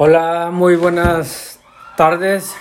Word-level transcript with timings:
Hola, 0.00 0.50
muy 0.52 0.76
buenas 0.76 1.58
tardes. 1.96 2.54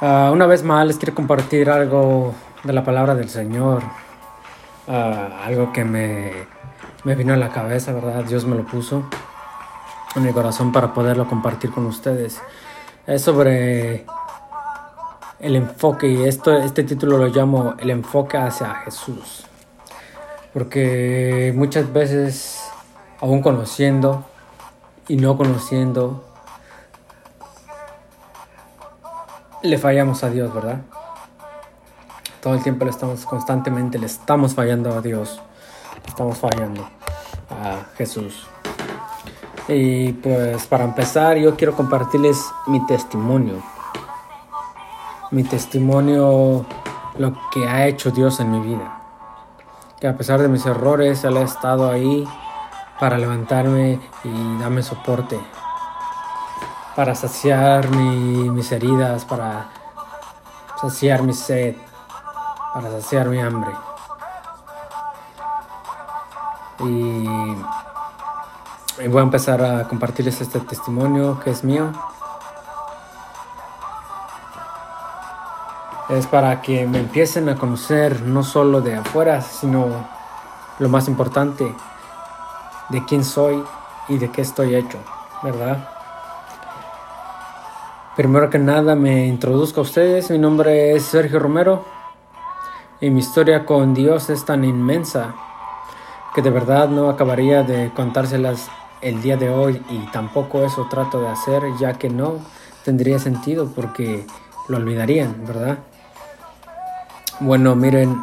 Ah, 0.00 0.30
una 0.32 0.46
vez 0.46 0.62
más 0.62 0.86
les 0.86 0.96
quiero 0.96 1.14
compartir 1.14 1.68
algo 1.68 2.34
de 2.62 2.72
la 2.72 2.82
palabra 2.82 3.14
del 3.14 3.28
Señor. 3.28 3.82
Ah, 4.88 5.42
algo 5.44 5.74
que 5.74 5.84
me, 5.84 6.32
me 7.04 7.14
vino 7.16 7.34
a 7.34 7.36
la 7.36 7.50
cabeza, 7.50 7.92
¿verdad? 7.92 8.24
Dios 8.24 8.46
me 8.46 8.56
lo 8.56 8.64
puso 8.64 9.02
en 10.16 10.22
mi 10.22 10.32
corazón 10.32 10.72
para 10.72 10.94
poderlo 10.94 11.28
compartir 11.28 11.70
con 11.70 11.84
ustedes. 11.84 12.40
Es 13.06 13.20
sobre 13.20 14.06
el 15.38 15.56
enfoque 15.56 16.08
y 16.08 16.24
esto, 16.24 16.56
este 16.56 16.82
título 16.82 17.18
lo 17.18 17.26
llamo 17.26 17.74
el 17.78 17.90
enfoque 17.90 18.38
hacia 18.38 18.74
Jesús. 18.76 19.44
Porque 20.54 21.52
muchas 21.54 21.92
veces, 21.92 22.63
aún 23.20 23.42
conociendo 23.42 24.24
y 25.08 25.16
no 25.16 25.36
conociendo, 25.36 26.24
le 29.62 29.78
fallamos 29.78 30.22
a 30.24 30.30
Dios, 30.30 30.52
¿verdad? 30.52 30.82
Todo 32.40 32.54
el 32.54 32.62
tiempo 32.62 32.84
le 32.84 32.90
estamos 32.90 33.24
constantemente, 33.24 33.98
le 33.98 34.06
estamos 34.06 34.54
fallando 34.54 34.94
a 34.94 35.00
Dios, 35.00 35.40
estamos 36.06 36.38
fallando 36.38 36.86
a 37.50 37.86
Jesús. 37.96 38.46
Y 39.66 40.12
pues 40.12 40.66
para 40.66 40.84
empezar 40.84 41.38
yo 41.38 41.56
quiero 41.56 41.74
compartirles 41.74 42.38
mi 42.66 42.84
testimonio. 42.86 43.62
Mi 45.30 45.42
testimonio, 45.42 46.66
lo 47.16 47.34
que 47.50 47.66
ha 47.66 47.86
hecho 47.86 48.10
Dios 48.10 48.40
en 48.40 48.50
mi 48.50 48.60
vida. 48.60 49.00
Que 49.98 50.08
a 50.08 50.16
pesar 50.16 50.42
de 50.42 50.48
mis 50.48 50.66
errores, 50.66 51.24
Él 51.24 51.38
ha 51.38 51.42
estado 51.42 51.90
ahí 51.90 52.28
para 52.98 53.18
levantarme 53.18 54.00
y 54.24 54.58
darme 54.58 54.82
soporte. 54.82 55.38
Para 56.96 57.14
saciar 57.14 57.88
mis 57.90 58.70
heridas, 58.72 59.24
para 59.24 59.68
saciar 60.80 61.22
mi 61.22 61.32
sed, 61.32 61.76
para 62.72 62.90
saciar 62.90 63.28
mi 63.28 63.40
hambre. 63.40 63.72
Y 66.80 67.28
y 69.02 69.08
voy 69.08 69.20
a 69.20 69.24
empezar 69.24 69.60
a 69.62 69.88
compartirles 69.88 70.40
este 70.40 70.60
testimonio 70.60 71.40
que 71.40 71.50
es 71.50 71.64
mío. 71.64 71.92
Es 76.10 76.26
para 76.28 76.62
que 76.62 76.86
me 76.86 77.00
empiecen 77.00 77.48
a 77.48 77.56
conocer 77.56 78.22
no 78.22 78.44
solo 78.44 78.80
de 78.80 78.96
afuera, 78.96 79.40
sino 79.40 79.88
lo 80.78 80.88
más 80.88 81.08
importante, 81.08 81.74
de 82.88 83.04
quién 83.04 83.24
soy 83.24 83.62
y 84.08 84.18
de 84.18 84.30
qué 84.30 84.42
estoy 84.42 84.74
hecho, 84.74 84.98
¿verdad? 85.42 85.88
Primero 88.16 88.48
que 88.48 88.58
nada 88.58 88.94
me 88.94 89.26
introduzco 89.26 89.80
a 89.80 89.82
ustedes, 89.82 90.30
mi 90.30 90.38
nombre 90.38 90.94
es 90.94 91.04
Sergio 91.04 91.38
Romero 91.40 91.84
y 93.00 93.10
mi 93.10 93.20
historia 93.20 93.66
con 93.66 93.92
Dios 93.92 94.30
es 94.30 94.44
tan 94.44 94.64
inmensa 94.64 95.34
que 96.34 96.42
de 96.42 96.50
verdad 96.50 96.88
no 96.88 97.10
acabaría 97.10 97.62
de 97.62 97.92
contárselas 97.94 98.68
el 99.00 99.20
día 99.20 99.36
de 99.36 99.50
hoy 99.50 99.84
y 99.90 99.98
tampoco 100.12 100.64
eso 100.64 100.86
trato 100.88 101.20
de 101.20 101.28
hacer 101.28 101.62
ya 101.78 101.94
que 101.94 102.08
no 102.08 102.38
tendría 102.84 103.18
sentido 103.18 103.68
porque 103.74 104.26
lo 104.68 104.76
olvidarían, 104.76 105.44
¿verdad? 105.46 105.78
Bueno, 107.40 107.74
miren, 107.74 108.16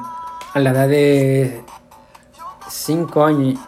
a 0.54 0.60
la 0.60 0.72
edad 0.72 0.88
de 0.88 1.64
5 2.70 3.26
años, 3.26 3.60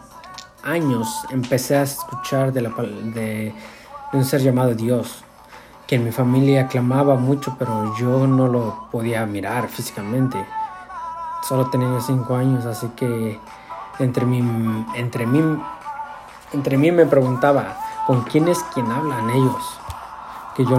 años 0.64 1.26
empecé 1.30 1.78
a 1.78 1.84
escuchar 1.84 2.54
de, 2.54 3.54
un 4.14 4.26
ser 4.26 4.42
llamado 4.42 4.74
Dios, 4.74 5.24
que 5.88 5.96
en 5.96 6.04
mi 6.04 6.12
familia 6.12 6.68
clamaba 6.68 7.16
mucho, 7.16 7.56
pero 7.60 7.96
yo 7.98 8.28
no 8.28 8.48
lo 8.48 8.88
podía 8.92 9.26
mirar 9.26 9.68
físicamente. 9.68 10.44
Solo 11.48 11.70
tenía 11.70 12.00
5 12.00 12.36
años, 12.36 12.66
así 12.66 12.88
que 12.96 13.40
entre 14.00 14.26
mí, 14.26 14.42
entre 14.96 15.26
mí 15.26 15.42
entre 16.54 16.78
mí 16.78 16.92
me 16.92 17.08
preguntaba, 17.08 17.76
¿con 18.06 18.22
quién 18.22 18.48
es 18.48 18.60
quien 18.76 18.92
hablan 18.92 19.30
ellos? 19.32 19.80
Que 20.56 20.64
yo, 20.64 20.78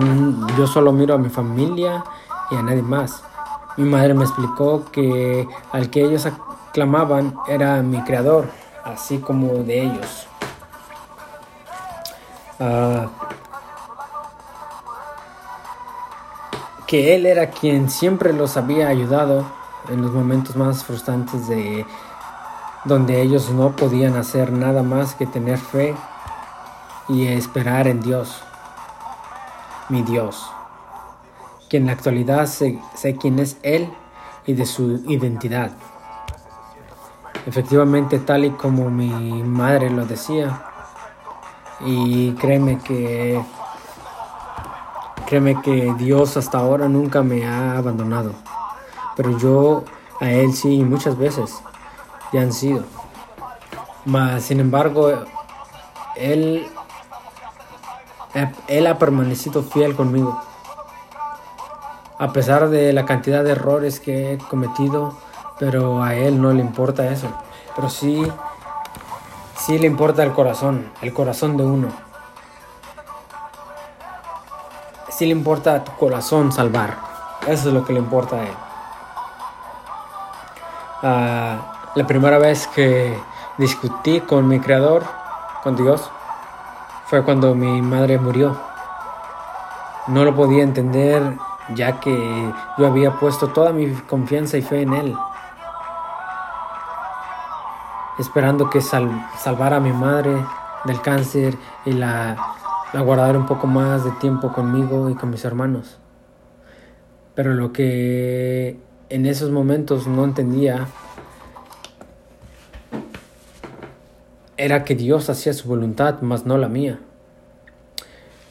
yo 0.56 0.69
solo 0.69 0.93
miro 0.93 1.15
a 1.15 1.19
mi 1.19 1.28
familia 1.28 2.05
y 2.50 2.55
a 2.55 2.62
nadie 2.62 2.83
más. 2.83 3.25
Mi 3.77 3.84
madre 3.84 4.15
me 4.15 4.25
explicó 4.25 4.84
que 4.93 5.49
al 5.73 5.91
que 5.91 6.05
ellos 6.05 6.27
aclamaban 6.27 7.34
era 7.49 7.83
mi 7.83 8.00
creador, 8.05 8.49
así 8.84 9.19
como 9.19 9.49
de 9.65 9.83
ellos. 9.83 10.27
Ah, 12.61 13.09
que 16.87 17.15
él 17.15 17.27
era 17.27 17.50
quien 17.50 17.91
siempre 17.91 18.33
los 18.33 18.56
había 18.56 18.89
ayudado 18.89 19.44
en 19.89 20.03
los 20.03 20.12
momentos 20.12 20.55
más 20.56 20.84
frustrantes 20.84 21.49
de 21.49 21.84
donde 22.84 23.23
ellos 23.23 23.50
no 23.50 23.75
podían 23.75 24.17
hacer 24.17 24.53
nada 24.53 24.83
más 24.83 25.15
que 25.15 25.27
tener 25.27 25.59
fe 25.59 25.94
y 27.09 27.27
esperar 27.27 27.89
en 27.89 28.00
Dios, 28.00 28.43
mi 29.89 30.03
Dios, 30.03 30.50
que 31.69 31.78
en 31.78 31.87
la 31.87 31.93
actualidad 31.93 32.47
sé, 32.47 32.78
quién 33.21 33.39
es 33.39 33.56
Él 33.62 33.93
y 34.47 34.53
de 34.53 34.67
su 34.67 35.03
identidad. 35.09 35.73
Efectivamente, 37.47 38.19
tal 38.19 38.44
y 38.47 38.50
como 38.50 38.91
mi 38.91 39.43
madre 39.43 39.91
lo 39.91 40.06
decía, 40.06 40.62
y 41.81 42.32
créeme 42.32 42.78
que 42.78 43.43
créeme 45.27 45.60
que 45.62 45.94
Dios 45.99 46.37
hasta 46.37 46.59
ahora 46.59 46.88
nunca 46.88 47.22
me 47.22 47.47
ha 47.47 47.77
abandonado, 47.77 48.32
pero 49.16 49.37
yo 49.38 49.84
a 50.21 50.31
Él 50.31 50.53
sí 50.55 50.82
muchas 50.82 51.19
veces 51.19 51.62
han 52.38 52.53
sido. 52.53 52.84
Mas, 54.05 54.44
sin 54.44 54.61
embargo, 54.61 55.11
él, 56.16 56.66
él 58.69 58.87
ha 58.87 58.99
permanecido 58.99 59.62
fiel 59.62 59.94
conmigo. 59.94 60.41
A 62.19 62.32
pesar 62.32 62.69
de 62.69 62.93
la 62.93 63.05
cantidad 63.05 63.43
de 63.43 63.53
errores 63.53 64.00
que 64.00 64.34
he 64.34 64.38
cometido, 64.38 65.16
pero 65.59 66.03
a 66.03 66.15
él 66.15 66.41
no 66.41 66.53
le 66.53 66.61
importa 66.61 67.07
eso. 67.11 67.29
Pero 67.75 67.89
sí, 67.89 68.23
sí 69.57 69.79
le 69.79 69.87
importa 69.87 70.23
el 70.23 70.33
corazón, 70.33 70.91
el 71.03 71.13
corazón 71.13 71.57
de 71.57 71.65
uno. 71.65 71.89
Sí 75.11 75.27
le 75.27 75.33
importa 75.33 75.77
a 75.77 75.85
tu 75.85 75.93
corazón 75.93 76.53
salvar. 76.53 76.97
Eso 77.47 77.69
es 77.69 77.75
lo 77.75 77.85
que 77.85 77.93
le 77.93 77.99
importa 77.99 78.37
a 78.37 78.43
él. 78.43 78.55
Ah, 81.03 81.91
la 81.95 82.07
primera 82.07 82.39
vez 82.39 82.67
que 82.69 83.17
discutí 83.59 84.21
con 84.21 84.49
mi 84.49 84.59
creador, 84.59 85.05
con 85.63 85.77
Dios, 85.77 86.11
fue 87.07 87.23
cuando 87.23 87.55
mi 87.55 87.83
madre 87.83 88.19
murió. 88.19 88.57
No 90.07 90.25
lo 90.25 90.35
podía 90.35 90.63
entender 90.63 91.37
ya 91.75 92.01
que 92.01 92.53
yo 92.77 92.87
había 92.87 93.13
puesto 93.13 93.49
toda 93.49 93.73
mi 93.73 93.91
confianza 93.93 94.57
y 94.59 94.63
fe 94.63 94.83
en 94.83 94.93
Él, 94.95 95.17
esperando 98.19 98.71
que 98.71 98.81
salvara 98.81 99.77
a 99.77 99.81
mi 99.81 99.93
madre 99.93 100.35
del 100.85 101.01
cáncer 101.01 101.57
y 101.85 101.93
la, 101.93 102.37
la 102.93 103.01
guardara 103.01 103.39
un 103.39 103.47
poco 103.47 103.67
más 103.67 104.05
de 104.05 104.11
tiempo 104.13 104.53
conmigo 104.53 105.11
y 105.11 105.15
con 105.15 105.31
mis 105.31 105.45
hermanos. 105.45 105.99
Pero 107.35 107.55
lo 107.55 107.73
que 107.73 108.79
en 109.09 109.27
esos 109.27 109.51
momentos 109.51 110.07
no 110.07 110.25
entendía 110.25 110.87
era 114.57 114.85
que 114.85 114.95
Dios 114.95 115.29
hacía 115.31 115.53
su 115.53 115.69
voluntad, 115.69 116.21
mas 116.21 116.47
no 116.47 116.56
la 116.59 116.69
mía. 116.69 117.00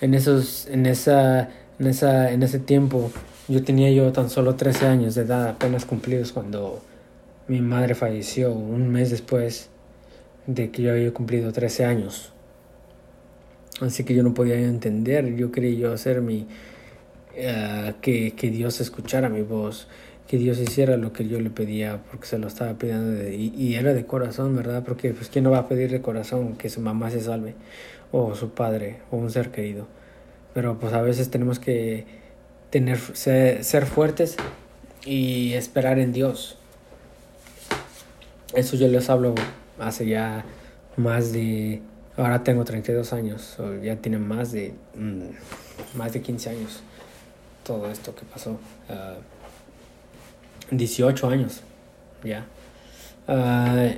En, 0.01 0.13
esos, 0.13 0.67
en, 0.67 0.85
esa, 0.85 1.49
en, 1.79 1.87
esa, 1.87 2.31
en 2.31 2.43
ese 2.43 2.59
tiempo 2.59 3.11
yo 3.47 3.63
tenía 3.63 3.89
yo 3.91 4.11
tan 4.11 4.29
solo 4.29 4.55
13 4.55 4.87
años 4.87 5.15
de 5.15 5.21
edad, 5.21 5.47
apenas 5.47 5.85
cumplidos, 5.85 6.33
cuando 6.33 6.81
mi 7.47 7.61
madre 7.61 7.95
falleció, 7.95 8.53
un 8.53 8.89
mes 8.89 9.11
después 9.11 9.69
de 10.47 10.71
que 10.71 10.81
yo 10.81 10.91
había 10.91 11.13
cumplido 11.13 11.51
13 11.51 11.85
años. 11.85 12.31
Así 13.81 14.03
que 14.03 14.13
yo 14.13 14.23
no 14.23 14.33
podía 14.33 14.55
entender, 14.59 15.35
yo 15.35 15.51
quería 15.51 15.77
yo 15.77 15.93
hacer 15.93 16.21
mi, 16.21 16.47
eh, 17.35 17.93
que, 18.01 18.31
que 18.31 18.49
Dios 18.49 18.79
escuchara 18.81 19.29
mi 19.29 19.41
voz 19.41 19.87
que 20.27 20.37
Dios 20.37 20.59
hiciera 20.59 20.97
lo 20.97 21.13
que 21.13 21.27
yo 21.27 21.39
le 21.39 21.49
pedía 21.49 22.01
porque 22.09 22.25
se 22.25 22.37
lo 22.37 22.47
estaba 22.47 22.73
pidiendo 22.73 23.29
y, 23.29 23.75
era 23.75 23.93
de 23.93 24.05
corazón, 24.05 24.55
¿verdad? 24.55 24.83
Porque 24.83 25.11
pues 25.13 25.29
quién 25.29 25.43
no 25.43 25.51
va 25.51 25.59
a 25.59 25.67
pedir 25.67 25.91
de 25.91 26.01
corazón 26.01 26.55
que 26.55 26.69
su 26.69 26.81
mamá 26.81 27.11
se 27.11 27.21
salve 27.21 27.55
o 28.11 28.33
su 28.35 28.51
padre 28.51 28.97
o 29.11 29.17
un 29.17 29.31
ser 29.31 29.51
querido. 29.51 29.87
Pero 30.53 30.79
pues 30.79 30.93
a 30.93 31.01
veces 31.01 31.29
tenemos 31.29 31.59
que 31.59 32.05
tener 32.69 32.97
ser, 32.97 33.85
fuertes 33.85 34.37
y 35.05 35.53
esperar 35.53 35.99
en 35.99 36.13
Dios. 36.13 36.57
Eso 38.53 38.75
yo 38.75 38.87
les 38.87 39.09
hablo 39.09 39.35
hace 39.79 40.05
ya 40.05 40.45
más 40.97 41.33
de 41.33 41.81
Ahora 42.15 42.43
tengo 42.43 42.63
32 42.63 43.11
años, 43.13 43.57
ya 43.81 43.95
tiene 43.95 44.19
más 44.19 44.51
de, 44.51 44.75
mm, 44.95 45.97
más 45.97 46.13
de 46.13 46.21
15 46.21 46.49
años 46.51 46.83
todo 47.63 47.89
esto 47.89 48.13
que 48.13 48.23
pasó. 48.25 48.59
18 50.69 51.27
ah, 51.27 51.31
años, 51.31 51.61
ya. 52.23 52.45
Ah, 53.27 53.89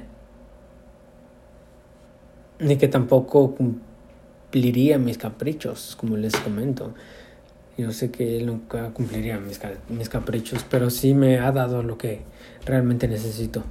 ni 2.59 2.77
que 2.77 2.87
tampoco 2.87 3.53
cumpliría 3.55 4.97
mis 4.97 5.17
caprichos, 5.17 5.97
como 5.99 6.15
les 6.15 6.35
comento. 6.37 6.93
Yo 7.77 7.91
sé 7.91 8.11
que 8.11 8.37
él 8.37 8.45
nunca 8.45 8.91
cumpliría 8.91 9.37
mis, 9.39 9.59
mis 9.89 10.07
caprichos, 10.07 10.65
pero 10.69 10.89
sí 10.89 11.13
me 11.13 11.39
ha 11.39 11.51
dado 11.51 11.83
lo 11.83 11.97
que 11.97 12.21
realmente 12.65 13.09
necesito. 13.09 13.61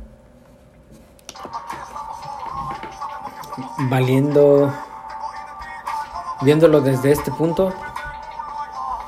Valiendo, 3.78 4.72
viéndolo 6.42 6.80
desde 6.80 7.12
este 7.12 7.30
punto, 7.30 7.72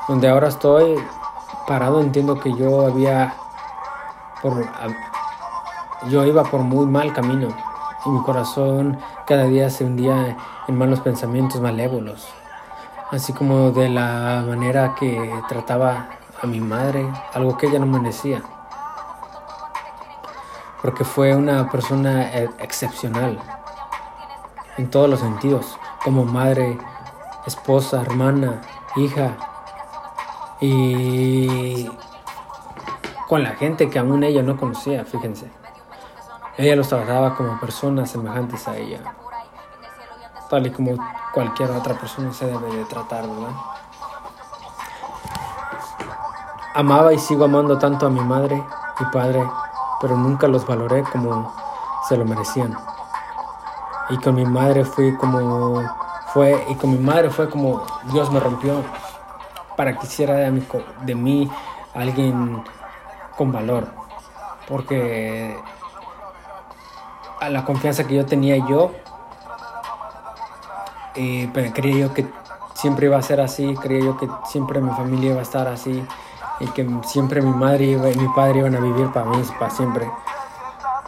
donde 0.08 0.28
ahora 0.28 0.48
estoy 0.48 0.96
parado, 1.66 2.00
entiendo 2.00 2.38
que 2.38 2.54
yo 2.54 2.86
había, 2.86 3.34
por, 4.40 4.64
yo 6.08 6.24
iba 6.24 6.44
por 6.44 6.60
muy 6.60 6.86
mal 6.86 7.12
camino. 7.12 7.48
Y 8.04 8.10
mi 8.10 8.22
corazón 8.22 8.98
cada 9.26 9.44
día 9.44 9.68
se 9.68 9.84
hundía 9.84 10.36
en 10.68 10.78
malos 10.78 11.00
pensamientos 11.00 11.60
malévolos, 11.60 12.28
así 13.10 13.32
como 13.32 13.72
de 13.72 13.88
la 13.88 14.44
manera 14.46 14.94
que 14.94 15.42
trataba 15.48 16.10
a 16.40 16.46
mi 16.46 16.60
madre, 16.60 17.10
algo 17.34 17.56
que 17.56 17.66
ella 17.66 17.80
no 17.80 17.86
merecía, 17.86 18.42
porque 20.82 21.02
fue 21.02 21.34
una 21.34 21.68
persona 21.68 22.30
e, 22.32 22.48
excepcional 22.60 23.40
en 24.76 24.90
todos 24.90 25.08
los 25.08 25.20
sentidos, 25.20 25.78
como 26.04 26.24
madre, 26.24 26.78
esposa, 27.46 28.02
hermana, 28.02 28.62
hija, 28.96 29.36
y 30.60 31.90
con 33.28 33.42
la 33.42 33.50
gente 33.50 33.90
que 33.90 33.98
aún 33.98 34.22
ella 34.24 34.42
no 34.42 34.56
conocía, 34.56 35.04
fíjense. 35.04 35.50
Ella 36.56 36.76
los 36.76 36.88
trataba 36.88 37.34
como 37.34 37.60
personas 37.60 38.10
semejantes 38.10 38.66
a 38.66 38.76
ella, 38.76 39.00
tal 40.48 40.66
y 40.66 40.70
como 40.70 40.96
cualquier 41.34 41.70
otra 41.70 41.94
persona 41.94 42.32
se 42.32 42.46
debe 42.46 42.74
de 42.74 42.84
tratar, 42.86 43.28
¿verdad? 43.28 43.54
Amaba 46.74 47.12
y 47.12 47.18
sigo 47.18 47.44
amando 47.44 47.78
tanto 47.78 48.06
a 48.06 48.10
mi 48.10 48.20
madre 48.20 48.62
y 49.00 49.04
padre, 49.06 49.46
pero 50.00 50.16
nunca 50.16 50.46
los 50.48 50.66
valoré 50.66 51.02
como 51.04 51.54
se 52.08 52.16
lo 52.16 52.24
merecían. 52.24 52.76
Y 54.10 54.16
con 54.18 54.34
mi 54.34 54.44
madre 54.44 54.84
fui 54.84 55.16
como 55.16 55.82
fue 56.32 56.64
y 56.68 56.74
con 56.74 56.90
mi 56.90 56.98
madre 56.98 57.30
fue 57.30 57.48
como 57.48 57.84
Dios 58.12 58.30
me 58.30 58.40
rompió 58.40 58.82
para 59.76 59.96
que 59.98 60.06
hiciera 60.06 60.34
de 60.34 60.50
mí, 60.50 60.62
de 61.04 61.14
mí 61.14 61.50
alguien 61.94 62.62
con 63.36 63.52
valor. 63.52 63.86
Porque 64.68 65.56
a 67.40 67.48
la 67.48 67.64
confianza 67.64 68.04
que 68.04 68.14
yo 68.14 68.26
tenía 68.26 68.56
yo, 68.66 68.92
eh, 71.14 71.48
pues, 71.52 71.72
creía 71.72 72.06
yo 72.06 72.14
que 72.14 72.26
siempre 72.74 73.06
iba 73.06 73.16
a 73.16 73.22
ser 73.22 73.40
así, 73.40 73.74
creía 73.76 74.04
yo 74.04 74.16
que 74.16 74.28
siempre 74.46 74.80
mi 74.80 74.90
familia 74.90 75.30
iba 75.30 75.40
a 75.40 75.42
estar 75.42 75.68
así 75.68 76.04
y 76.60 76.66
que 76.68 76.88
siempre 77.04 77.40
mi 77.40 77.52
madre 77.52 77.84
y 77.84 77.96
mi 77.96 78.28
padre 78.34 78.60
iban 78.60 78.74
a 78.74 78.80
vivir 78.80 79.10
para 79.12 79.26
mí, 79.26 79.42
para 79.58 79.70
siempre. 79.70 80.10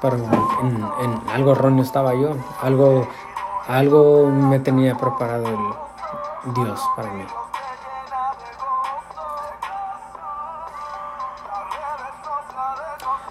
Pero 0.00 0.16
en, 0.16 1.22
algo 1.32 1.52
erróneo 1.52 1.82
estaba 1.82 2.14
yo, 2.14 2.36
algo, 2.62 3.06
algo 3.66 4.26
me 4.30 4.60
tenía 4.60 4.96
preparado 4.96 5.46
el 5.46 6.54
Dios 6.54 6.80
para 6.96 7.10
mí. 7.12 7.24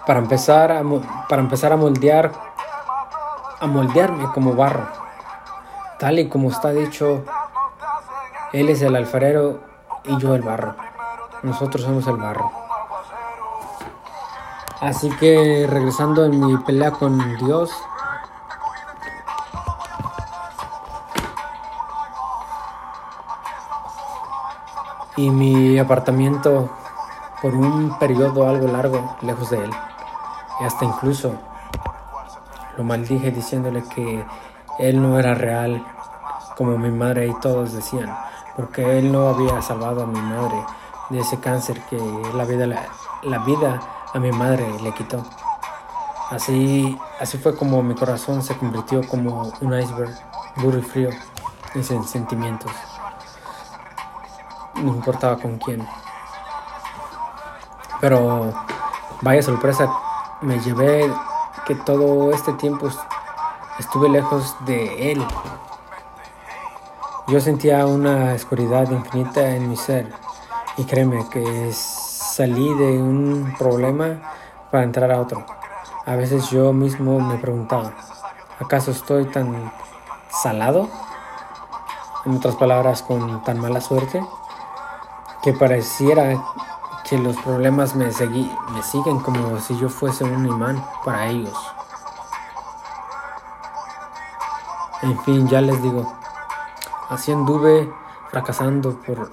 para 0.08 0.20
empezar 0.20 0.82
para 1.28 1.42
empezar 1.42 1.70
a 1.70 1.76
moldear, 1.76 2.32
a 3.60 3.66
moldearme 3.66 4.32
como 4.32 4.54
barro. 4.54 4.88
Tal 5.98 6.18
y 6.18 6.30
como 6.30 6.48
está 6.48 6.70
dicho, 6.70 7.26
Él 8.54 8.70
es 8.70 8.80
el 8.80 8.96
alfarero 8.96 9.60
y 10.04 10.16
yo 10.16 10.34
el 10.34 10.40
barro. 10.40 10.76
Nosotros 11.42 11.84
somos 11.84 12.06
el 12.06 12.16
barro. 12.16 12.67
Así 14.80 15.10
que 15.10 15.66
regresando 15.68 16.24
en 16.24 16.40
mi 16.40 16.56
pelea 16.58 16.92
con 16.92 17.36
Dios, 17.38 17.70
y 25.18 25.30
mi 25.30 25.76
apartamento 25.78 26.70
por 27.42 27.52
un 27.52 27.98
periodo 27.98 28.48
algo 28.48 28.68
largo 28.68 29.16
lejos 29.22 29.50
de 29.50 29.64
él. 29.64 29.70
Y 30.60 30.64
hasta 30.64 30.84
incluso 30.84 31.32
lo 32.76 32.84
maldije 32.84 33.32
diciéndole 33.32 33.82
que 33.82 34.24
él 34.78 35.02
no 35.02 35.18
era 35.18 35.34
real, 35.34 35.84
como 36.56 36.78
mi 36.78 36.90
madre 36.90 37.26
y 37.26 37.34
todos 37.40 37.72
decían, 37.72 38.16
porque 38.56 38.98
él 38.98 39.10
no 39.10 39.28
había 39.28 39.60
salvado 39.60 40.04
a 40.04 40.06
mi 40.06 40.20
madre 40.20 40.64
de 41.10 41.18
ese 41.18 41.40
cáncer 41.40 41.80
que 41.90 41.98
la 42.34 42.44
vida, 42.44 42.66
la, 43.22 43.38
vida 43.40 43.80
a 44.14 44.18
mi 44.18 44.32
madre 44.32 44.66
le 44.82 44.92
quitó. 44.92 45.24
Así, 46.30 46.98
así 47.20 47.38
fue 47.38 47.56
como 47.56 47.82
mi 47.82 47.94
corazón 47.94 48.42
se 48.42 48.56
convirtió 48.56 49.06
como 49.08 49.52
un 49.60 49.78
iceberg 49.78 50.14
duro 50.56 50.78
y 50.78 50.82
frío 50.82 51.10
en 51.74 51.84
sentimientos. 52.04 52.72
No 54.74 54.94
importaba 54.94 55.36
con 55.36 55.58
quién. 55.58 55.86
Pero 58.00 58.52
vaya 59.22 59.42
sorpresa 59.42 59.90
me 60.40 60.60
llevé 60.60 61.10
que 61.66 61.74
todo 61.74 62.32
este 62.32 62.52
tiempo 62.54 62.88
estuve 63.78 64.08
lejos 64.08 64.54
de 64.66 65.12
Él. 65.12 65.26
Yo 67.26 67.40
sentía 67.40 67.86
una 67.86 68.34
oscuridad 68.34 68.90
infinita 68.90 69.54
en 69.54 69.68
mi 69.68 69.76
ser 69.76 70.08
y 70.76 70.84
créeme 70.84 71.28
que 71.28 71.68
salí 72.38 72.72
de 72.74 73.02
un 73.02 73.52
problema 73.58 74.20
para 74.70 74.84
entrar 74.84 75.10
a 75.10 75.20
otro. 75.20 75.44
A 76.06 76.14
veces 76.14 76.48
yo 76.50 76.72
mismo 76.72 77.18
me 77.18 77.36
preguntaba, 77.36 77.94
¿acaso 78.60 78.92
estoy 78.92 79.24
tan 79.24 79.72
salado? 80.30 80.88
En 82.24 82.36
otras 82.36 82.54
palabras, 82.54 83.02
con 83.02 83.42
tan 83.42 83.58
mala 83.58 83.80
suerte, 83.80 84.24
que 85.42 85.52
pareciera 85.52 86.40
que 87.08 87.18
los 87.18 87.36
problemas 87.38 87.96
me, 87.96 88.12
segui 88.12 88.48
me 88.70 88.84
siguen 88.84 89.18
como 89.18 89.58
si 89.58 89.76
yo 89.76 89.88
fuese 89.88 90.22
un 90.22 90.46
imán 90.46 90.80
para 91.04 91.26
ellos. 91.26 91.58
En 95.02 95.18
fin, 95.24 95.48
ya 95.48 95.60
les 95.60 95.82
digo, 95.82 96.06
así 97.08 97.32
anduve 97.32 97.92
fracasando 98.30 99.00
por 99.00 99.28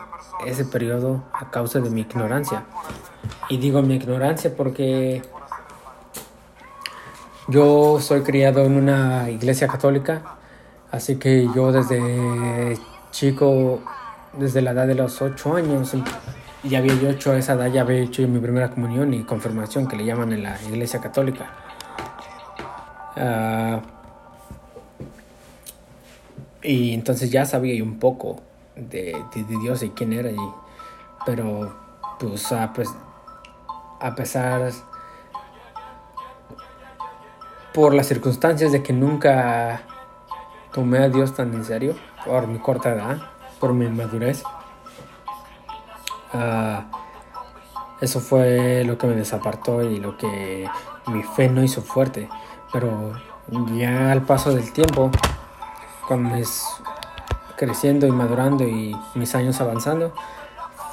ese 0.45 0.65
periodo 0.65 1.23
a 1.33 1.49
causa 1.49 1.79
de 1.79 1.89
mi 1.89 2.01
ignorancia. 2.01 2.65
Y 3.49 3.57
digo 3.57 3.81
mi 3.81 3.95
ignorancia 3.95 4.55
porque 4.55 5.21
yo 7.47 7.99
soy 7.99 8.21
criado 8.21 8.63
en 8.63 8.75
una 8.75 9.29
iglesia 9.29 9.67
católica, 9.67 10.37
así 10.91 11.17
que 11.17 11.47
yo 11.55 11.71
desde 11.71 12.77
chico, 13.11 13.81
desde 14.33 14.61
la 14.61 14.71
edad 14.71 14.87
de 14.87 14.95
los 14.95 15.21
8 15.21 15.55
años, 15.55 15.93
ya 16.63 16.79
había 16.79 17.11
hecho 17.11 17.35
esa 17.35 17.53
edad, 17.53 17.71
ya 17.71 17.81
había 17.81 17.99
hecho 17.99 18.27
mi 18.27 18.39
primera 18.39 18.71
comunión 18.71 19.13
y 19.13 19.23
confirmación 19.23 19.87
que 19.87 19.95
le 19.95 20.05
llaman 20.05 20.33
en 20.33 20.41
la 20.41 20.59
iglesia 20.63 20.99
católica. 20.99 21.51
Ah, 23.15 23.79
y 26.63 26.95
entonces 26.95 27.29
ya 27.29 27.45
sabía 27.45 27.83
un 27.83 27.99
poco 27.99 28.41
de, 28.75 29.15
Dios 29.61 29.83
y 29.83 29.89
quién 29.89 30.13
era, 30.13 30.31
y, 30.31 30.37
pero 31.27 31.75
pues, 32.19 32.51
ah, 32.51 32.71
pues 32.73 32.89
a 33.99 34.15
pesar 34.15 34.71
por 37.73 37.93
las 37.93 38.07
circunstancias 38.07 38.71
de 38.71 38.81
que 38.83 38.93
nunca 38.93 39.81
tomé 40.73 40.99
a 40.99 41.09
Dios 41.09 41.33
tan 41.35 41.53
en 41.53 41.65
serio, 41.65 41.95
por 42.25 42.47
mi 42.47 42.59
corta 42.59 42.89
edad, 42.89 43.17
por 43.59 43.73
mi 43.73 43.87
madurez, 43.87 44.43
Ah, 46.37 46.83
eso 48.01 48.19
fue 48.19 48.83
lo 48.83 48.97
que 48.97 49.07
me 49.07 49.15
desapartó 49.15 49.81
y 49.81 49.99
lo 49.99 50.17
que 50.17 50.67
mi 51.07 51.23
fe 51.23 51.47
no 51.47 51.63
hizo 51.63 51.81
fuerte. 51.81 52.27
Pero 52.73 53.13
ya 53.73 54.11
al 54.11 54.23
paso 54.23 54.53
del 54.53 54.73
tiempo, 54.73 55.11
cuando 56.07 56.35
es 56.35 56.65
creciendo 57.55 58.05
y 58.05 58.11
madurando 58.11 58.67
y 58.67 58.93
mis 59.13 59.33
años 59.33 59.61
avanzando, 59.61 60.13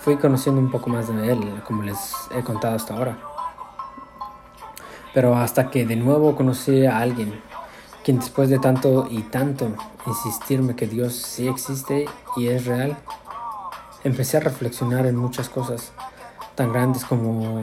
fui 0.03 0.17
conociendo 0.17 0.61
un 0.61 0.71
poco 0.71 0.91
más 0.91 1.07
de 1.07 1.33
él, 1.33 1.63
como 1.65 1.85
les 1.85 2.15
he 2.35 2.43
contado 2.43 2.75
hasta 2.75 2.95
ahora. 2.95 3.19
Pero 5.15 5.37
hasta 5.37 5.71
que 5.71 5.87
de 5.87 5.95
nuevo 5.95 6.35
conocí 6.35 6.87
a 6.87 6.99
alguien 6.99 7.41
quien 8.03 8.19
después 8.19 8.51
de 8.51 8.59
tanto 8.59 9.07
y 9.09 9.23
tanto 9.23 9.69
insistirme 10.07 10.75
que 10.75 10.89
Dios 10.89 11.15
sí 11.15 11.47
existe 11.47 12.07
y 12.37 12.49
es 12.49 12.67
real, 12.67 12.97
empecé 14.03 14.39
a 14.39 14.41
reflexionar 14.41 15.07
en 15.07 15.15
muchas 15.15 15.49
cosas 15.49 15.93
tan 16.57 16.73
grandes 16.73 17.05
como 17.05 17.63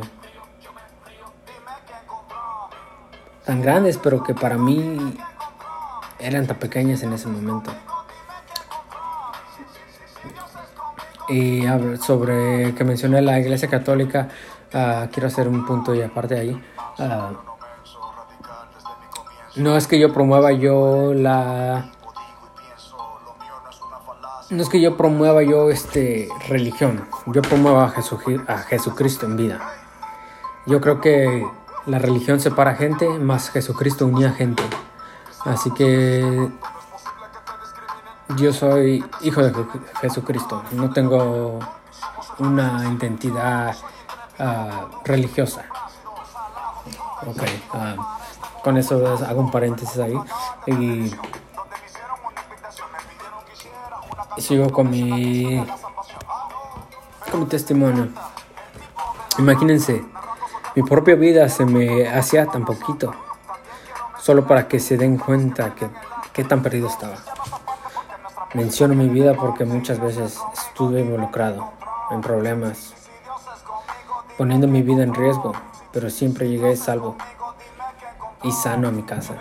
tan 3.46 3.62
grandes 3.62 3.98
pero 3.98 4.24
que 4.24 4.34
para 4.34 4.58
mí 4.58 5.17
eran 6.19 6.48
tan 6.48 6.58
pequeñas 6.58 7.03
en 7.03 7.12
ese 7.12 7.27
momento. 7.27 7.72
Y 11.29 11.63
sobre 12.01 12.74
que 12.74 12.83
mencioné 12.83 13.21
la 13.21 13.39
Iglesia 13.39 13.69
Católica, 13.69 14.29
ah, 14.74 15.07
quiero 15.12 15.27
hacer 15.27 15.48
un 15.48 15.65
punto 15.65 15.93
y 15.93 16.01
aparte 16.01 16.39
ahí. 16.39 16.62
Ah, 16.98 17.31
no 19.55 19.77
es 19.77 19.88
que 19.88 20.00
yo 20.00 20.13
promueva 20.13 20.51
yo 20.51 21.13
la 21.13 21.91
no 24.50 24.63
es 24.63 24.69
que 24.69 24.81
yo 24.81 24.98
promueva 24.98 25.43
yo 25.43 25.69
este 25.69 26.27
religión, 26.48 27.05
yo 27.27 27.41
promuevo 27.41 27.79
a, 27.79 27.93
a 28.48 28.57
Jesucristo 28.57 29.25
en 29.27 29.38
vida. 29.38 29.59
Yo 30.65 30.81
creo 30.81 31.00
que 31.01 31.45
la 31.86 32.00
religión 32.00 32.39
separa 32.39 32.75
gente, 32.75 33.07
más 33.07 33.51
Jesucristo 33.51 34.07
unía 34.07 34.31
gente. 34.31 34.63
Así 35.45 35.71
que 35.71 36.50
yo 38.38 38.53
soy 38.53 39.03
hijo 39.21 39.41
de 39.41 39.53
Jesucristo, 40.01 40.63
no 40.71 40.91
tengo 40.91 41.59
una 42.38 42.83
identidad 42.98 43.75
ah, 44.38 44.88
religiosa. 45.03 45.65
Ok, 47.25 47.43
ah, 47.74 48.19
con 48.63 48.77
eso 48.77 49.03
hago 49.27 49.41
un 49.41 49.51
paréntesis 49.51 49.98
ahí 50.00 50.17
y 50.67 51.12
sigo 54.41 54.69
con 54.69 54.89
mi, 54.89 55.65
con 57.31 57.41
mi 57.41 57.45
testimonio. 57.48 58.09
Imagínense, 59.38 60.05
mi 60.75 60.83
propia 60.83 61.15
vida 61.15 61.50
se 61.50 61.65
me 61.65 62.07
hacía 62.07 62.45
tan 62.45 62.63
poquito, 62.63 63.13
solo 64.21 64.45
para 64.45 64.67
que 64.67 64.79
se 64.79 64.98
den 64.98 65.17
cuenta 65.17 65.74
que 65.75 65.89
qué 66.33 66.43
tan 66.43 66.62
perdido 66.62 66.88
estaba. 66.88 67.28
Menciono 68.55 68.95
mi 68.95 69.07
vida 69.07 69.35
porque 69.35 69.63
muchas 69.63 69.99
veces 69.99 70.39
estuve 70.53 71.01
involucrado 71.01 71.71
en 72.09 72.21
problemas, 72.21 72.95
poniendo 74.39 74.67
mi 74.67 74.81
vida 74.81 75.03
en 75.03 75.13
riesgo, 75.13 75.53
pero 75.93 76.09
siempre 76.09 76.49
llegué 76.49 76.75
salvo 76.75 77.15
y 78.41 78.51
sano 78.51 78.87
a 78.87 78.91
mi 78.91 79.03
casa. 79.03 79.35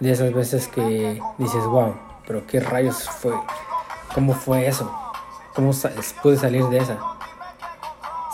De 0.00 0.12
esas 0.12 0.32
veces 0.32 0.66
que 0.66 1.20
dices, 1.36 1.64
wow, 1.66 1.94
pero 2.26 2.46
qué 2.46 2.58
rayos 2.58 3.06
fue, 3.06 3.34
cómo 4.14 4.32
fue 4.32 4.66
eso, 4.66 4.90
cómo 5.54 5.72
pude 6.22 6.38
salir 6.38 6.64
de 6.68 6.78
esa. 6.78 6.96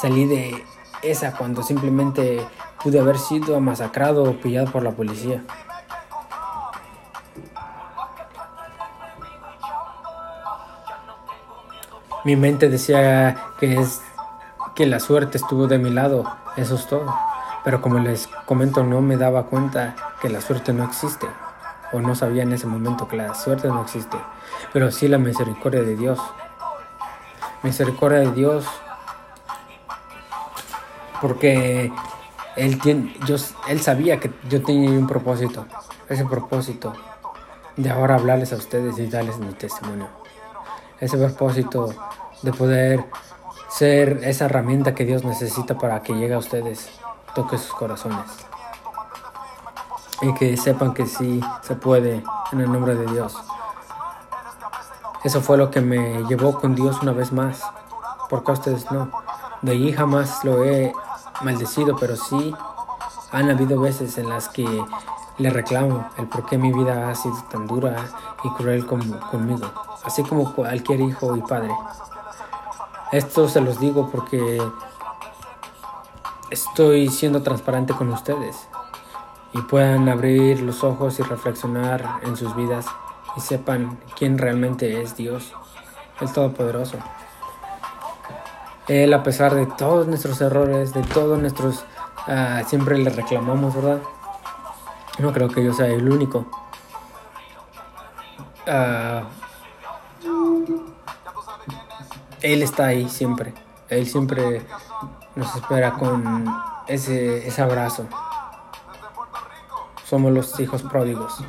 Salí 0.00 0.26
de 0.26 0.64
esa 1.02 1.36
cuando 1.36 1.64
simplemente 1.64 2.46
pude 2.84 3.00
haber 3.00 3.18
sido 3.18 3.58
masacrado 3.60 4.22
o 4.22 4.34
pillado 4.34 4.70
por 4.70 4.84
la 4.84 4.92
policía. 4.92 5.42
Mi 12.24 12.36
mente 12.36 12.68
decía 12.68 13.36
que 13.58 13.80
es 13.80 14.00
que 14.76 14.86
la 14.86 15.00
suerte 15.00 15.38
estuvo 15.38 15.66
de 15.66 15.78
mi 15.78 15.90
lado, 15.90 16.24
eso 16.56 16.76
es 16.76 16.86
todo. 16.86 17.12
Pero 17.64 17.82
como 17.82 17.98
les 17.98 18.28
comento, 18.46 18.84
no 18.84 19.00
me 19.00 19.16
daba 19.16 19.44
cuenta 19.46 19.96
que 20.20 20.28
la 20.28 20.40
suerte 20.40 20.72
no 20.72 20.84
existe. 20.84 21.26
O 21.92 22.00
no 22.00 22.14
sabía 22.14 22.44
en 22.44 22.52
ese 22.52 22.66
momento 22.68 23.08
que 23.08 23.16
la 23.16 23.34
suerte 23.34 23.68
no 23.68 23.82
existe. 23.82 24.16
Pero 24.72 24.90
sí 24.92 25.08
la 25.08 25.18
misericordia 25.18 25.82
de 25.82 25.96
Dios. 25.96 26.20
Misericordia 27.64 28.20
de 28.20 28.32
Dios. 28.32 28.66
Porque 31.20 31.92
él, 32.54 32.80
tiene, 32.80 33.16
yo, 33.26 33.36
él 33.68 33.80
sabía 33.80 34.20
que 34.20 34.32
yo 34.48 34.62
tenía 34.62 34.90
un 34.90 35.08
propósito. 35.08 35.66
Ese 36.08 36.24
propósito 36.24 36.92
de 37.76 37.90
ahora 37.90 38.14
hablarles 38.14 38.52
a 38.52 38.56
ustedes 38.56 38.98
y 38.98 39.06
darles 39.06 39.38
mi 39.38 39.52
testimonio 39.54 40.21
ese 41.02 41.18
propósito 41.18 41.92
de 42.42 42.52
poder 42.52 43.04
ser 43.68 44.20
esa 44.22 44.44
herramienta 44.44 44.94
que 44.94 45.04
Dios 45.04 45.24
necesita 45.24 45.76
para 45.76 46.00
que 46.00 46.14
llegue 46.14 46.34
a 46.34 46.38
ustedes, 46.38 46.90
toque 47.34 47.58
sus 47.58 47.72
corazones. 47.72 48.30
Y 50.20 50.32
que 50.34 50.56
sepan 50.56 50.94
que 50.94 51.06
sí 51.06 51.40
se 51.62 51.74
puede 51.74 52.22
en 52.52 52.60
el 52.60 52.70
nombre 52.70 52.94
de 52.94 53.06
Dios. 53.06 53.36
Eso 55.24 55.40
fue 55.40 55.58
lo 55.58 55.72
que 55.72 55.80
me 55.80 56.22
llevó 56.28 56.60
con 56.60 56.76
Dios 56.76 57.02
una 57.02 57.10
vez 57.10 57.32
más. 57.32 57.62
Porque 58.30 58.52
a 58.52 58.54
ustedes 58.54 58.88
no. 58.92 59.10
De 59.60 59.72
ahí 59.72 59.92
jamás 59.92 60.44
lo 60.44 60.62
he 60.62 60.92
maldecido, 61.42 61.96
pero 61.96 62.14
sí 62.14 62.54
han 63.32 63.50
habido 63.50 63.80
veces 63.80 64.18
en 64.18 64.28
las 64.28 64.48
que 64.48 64.84
le 65.38 65.50
reclamo 65.50 66.10
el 66.18 66.26
por 66.28 66.46
qué 66.46 66.58
mi 66.58 66.72
vida 66.72 67.10
ha 67.10 67.14
sido 67.14 67.36
tan 67.50 67.66
dura 67.66 67.96
y 68.44 68.48
cruel 68.50 68.86
conmigo 68.86 69.70
así 70.04 70.22
como 70.22 70.52
cualquier 70.54 71.00
hijo 71.00 71.36
y 71.36 71.42
padre. 71.42 71.70
Esto 73.12 73.48
se 73.48 73.60
los 73.60 73.78
digo 73.78 74.10
porque 74.10 74.60
estoy 76.50 77.08
siendo 77.08 77.42
transparente 77.42 77.92
con 77.92 78.10
ustedes 78.10 78.68
y 79.52 79.60
puedan 79.62 80.08
abrir 80.08 80.60
los 80.60 80.82
ojos 80.82 81.18
y 81.18 81.22
reflexionar 81.22 82.20
en 82.22 82.36
sus 82.36 82.54
vidas 82.56 82.86
y 83.36 83.40
sepan 83.40 83.98
quién 84.16 84.38
realmente 84.38 85.02
es 85.02 85.16
Dios, 85.16 85.52
el 86.20 86.32
Todopoderoso. 86.32 86.96
Él, 88.88 89.14
a 89.14 89.22
pesar 89.22 89.54
de 89.54 89.66
todos 89.66 90.06
nuestros 90.08 90.40
errores, 90.40 90.92
de 90.92 91.02
todos 91.02 91.38
nuestros... 91.38 91.84
Ah, 92.26 92.62
siempre 92.66 92.98
le 92.98 93.10
reclamamos, 93.10 93.74
¿verdad? 93.74 94.00
No 95.18 95.32
creo 95.32 95.48
que 95.48 95.64
yo 95.64 95.72
sea 95.72 95.86
el 95.86 96.08
único. 96.08 96.46
Uh, 98.66 99.24
él 102.42 102.62
está 102.62 102.86
ahí 102.86 103.08
siempre. 103.08 103.54
Él 103.88 104.06
siempre 104.06 104.62
nos 105.36 105.54
espera 105.54 105.92
con 105.92 106.46
ese, 106.88 107.46
ese 107.46 107.62
abrazo. 107.62 108.06
Somos 110.04 110.32
los 110.32 110.58
hijos 110.60 110.82
pródigos. 110.82 111.42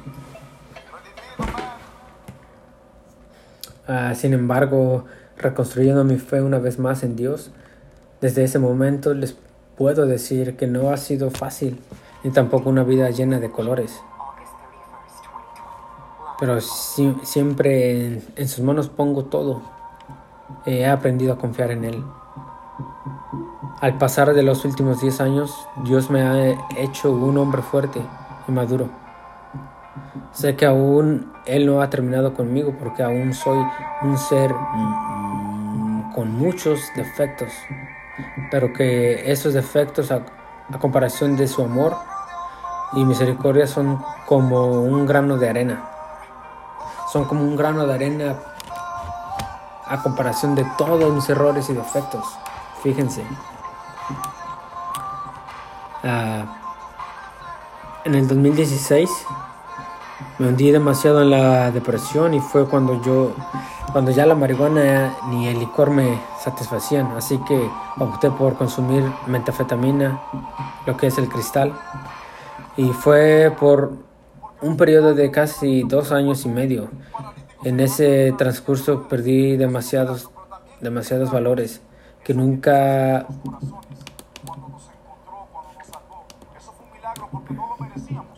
Ah, 3.88 4.14
sin 4.16 4.34
embargo, 4.34 5.06
reconstruyendo 5.38 6.04
mi 6.04 6.18
fe 6.18 6.42
una 6.42 6.60
vez 6.60 6.80
más 6.80 7.04
en 7.04 7.16
Dios, 7.16 7.52
desde 8.22 8.44
ese 8.46 8.60
momento 8.60 9.14
les 9.14 9.36
puedo 9.78 10.06
decir 10.06 10.56
que 10.56 10.68
no 10.68 10.92
ha 10.92 10.98
sido 10.98 11.32
fácil, 11.32 11.82
ni 12.24 12.32
tampoco 12.32 12.70
una 12.70 12.84
vida 12.84 13.10
llena 13.10 13.40
de 13.40 13.52
colores. 13.52 14.02
Pero 16.40 16.60
siempre 16.62 18.22
en 18.36 18.48
sus 18.48 18.64
manos 18.64 18.90
pongo 18.90 19.26
todo 19.26 19.62
he 20.66 20.86
aprendido 20.86 21.34
a 21.34 21.38
confiar 21.38 21.72
en 21.72 21.86
Él. 21.86 22.04
Al 23.82 23.98
pasar 23.98 24.34
de 24.34 24.44
los 24.44 24.66
últimos 24.66 25.02
10 25.02 25.22
años, 25.22 25.68
Dios 25.84 26.10
me 26.10 26.22
ha 26.22 26.50
hecho 26.78 27.12
un 27.12 27.38
hombre 27.38 27.62
fuerte 27.62 28.02
y 28.48 28.52
maduro. 28.52 28.90
Sé 30.32 30.56
que 30.56 30.66
aún 30.66 31.32
Él 31.46 31.66
no 31.66 31.82
ha 31.82 31.90
terminado 31.90 32.34
conmigo 32.34 32.76
porque 32.80 33.04
aún 33.04 33.34
soy 33.34 33.60
un 34.02 34.18
ser 34.18 34.54
mm, 34.54 36.14
con 36.14 36.32
muchos 36.32 36.80
defectos, 36.96 37.52
pero 38.50 38.74
que 38.74 39.32
esos 39.32 39.54
defectos 39.54 40.12
a 40.12 40.24
comparación 40.80 41.36
de 41.36 41.48
su 41.48 41.62
amor 41.62 41.96
y 42.96 43.06
misericordia 43.06 43.68
son 43.68 44.04
como 44.26 44.82
un 44.82 45.06
grano 45.06 45.38
de 45.38 45.50
arena. 45.50 45.84
Son 47.12 47.26
como 47.26 47.44
un 47.44 47.56
grano 47.56 47.86
de 47.86 47.94
arena 47.94 48.36
a 49.88 50.02
comparación 50.02 50.56
de 50.56 50.66
todos 50.78 51.14
mis 51.14 51.28
errores 51.30 51.70
y 51.70 51.74
defectos. 51.74 52.26
Fíjense. 52.82 53.24
Ah, 56.04 56.46
en 58.04 58.16
el 58.16 58.28
2016 58.28 59.10
me 60.40 60.48
hundí 60.48 60.72
demasiado 60.72 61.22
en 61.22 61.30
la 61.30 61.72
depresión 61.72 62.34
y 62.34 62.40
fue 62.40 62.68
cuando 62.68 63.02
yo, 63.02 63.32
cuando 63.92 64.12
ya 64.12 64.26
la 64.26 64.36
marihuana 64.36 65.16
ni 65.30 65.48
el 65.48 65.60
licor 65.60 65.90
me 65.90 66.20
satisfacían. 66.40 67.08
Así 67.16 67.38
que 67.48 67.70
opté 68.00 68.32
por 68.32 68.56
consumir 68.58 69.04
metafetamina, 69.28 70.20
lo 70.86 70.98
que 70.98 71.08
es 71.08 71.18
el 71.18 71.30
cristal. 71.30 71.74
Y 72.76 72.90
fue 72.92 73.54
por 73.60 73.98
un 74.62 74.78
periodo 74.78 75.14
de 75.14 75.30
casi 75.30 75.84
dos 75.84 76.12
años 76.12 76.46
y 76.46 76.50
medio. 76.50 76.90
En 77.64 77.80
ese 77.80 78.34
transcurso 78.38 79.08
perdí 79.08 79.58
demasiados, 79.58 80.30
demasiados 80.82 81.32
valores 81.32 81.82
que 82.24 82.34
nunca 82.34 83.26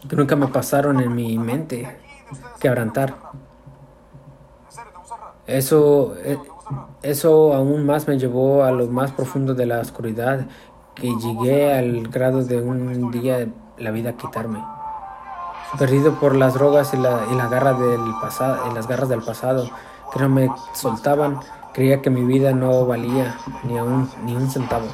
que 0.10 0.16
nunca 0.16 0.36
me 0.36 0.48
pasaron 0.48 1.00
en 1.00 1.16
mi 1.16 1.38
mente 1.38 1.98
quebrantar. 2.60 3.16
Eso, 5.48 6.16
eh, 6.24 6.38
eso 7.04 7.54
aún 7.54 7.86
más 7.86 8.08
me 8.08 8.18
llevó 8.18 8.64
a 8.64 8.72
lo 8.72 8.88
más 8.88 9.12
profundo 9.12 9.54
de 9.54 9.66
la 9.66 9.80
oscuridad, 9.80 10.48
que 10.96 11.08
llegué 11.16 11.74
al 11.74 12.08
grado 12.08 12.44
de 12.44 12.62
un 12.62 13.12
día 13.12 13.48
la 13.78 13.92
vida 13.92 14.14
quitarme. 14.14 14.64
Perdido 15.78 16.14
por 16.16 16.36
las 16.36 16.54
drogas 16.54 16.94
y, 16.94 16.98
la, 16.98 17.22
y 17.32 17.36
la 17.36 17.48
garra 17.48 17.74
del 17.74 18.02
pasado, 18.22 18.72
y 18.72 18.74
las 18.74 18.88
garras 18.88 19.10
del 19.10 19.22
pasado, 19.22 19.70
que 20.14 20.20
no 20.20 20.30
me 20.30 20.50
soltaban, 20.74 21.40
creía 21.74 22.02
que 22.02 22.10
mi 22.10 22.24
vida 22.24 22.54
no 22.54 22.86
valía 22.86 23.38
ni, 23.64 23.78
aún, 23.78 24.10
ni 24.24 24.36
un 24.36 24.50
centavo. 24.50 24.88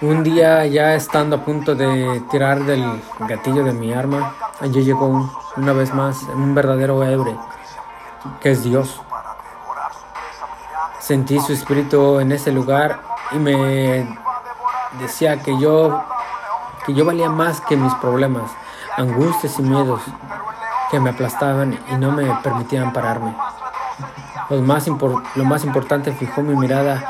Un 0.00 0.22
día 0.22 0.64
ya 0.66 0.94
estando 0.94 1.36
a 1.36 1.44
punto 1.44 1.74
de 1.74 2.22
tirar 2.30 2.60
del 2.64 3.02
gatillo 3.18 3.64
de 3.64 3.72
mi 3.72 3.92
arma, 3.92 4.34
allí 4.60 4.84
llegó 4.84 5.30
una 5.56 5.72
vez 5.72 5.92
más 5.92 6.22
un 6.22 6.54
verdadero 6.54 7.02
héroe, 7.02 7.36
que 8.40 8.52
es 8.52 8.62
Dios. 8.62 9.02
Sentí 11.08 11.40
su 11.40 11.54
espíritu 11.54 12.20
en 12.20 12.32
ese 12.32 12.52
lugar 12.52 13.00
y 13.32 13.36
me 13.36 14.06
decía 15.00 15.42
que 15.42 15.58
yo, 15.58 16.04
que 16.84 16.92
yo 16.92 17.06
valía 17.06 17.30
más 17.30 17.62
que 17.62 17.78
mis 17.78 17.94
problemas, 17.94 18.50
angustias 18.94 19.58
y 19.58 19.62
miedos 19.62 20.02
que 20.90 21.00
me 21.00 21.08
aplastaban 21.08 21.78
y 21.90 21.94
no 21.94 22.12
me 22.12 22.26
permitían 22.42 22.92
pararme. 22.92 23.34
Lo 24.50 24.60
más, 24.60 24.86
lo 24.86 25.44
más 25.46 25.64
importante 25.64 26.12
fijó 26.12 26.42
mi 26.42 26.54
mirada 26.54 27.02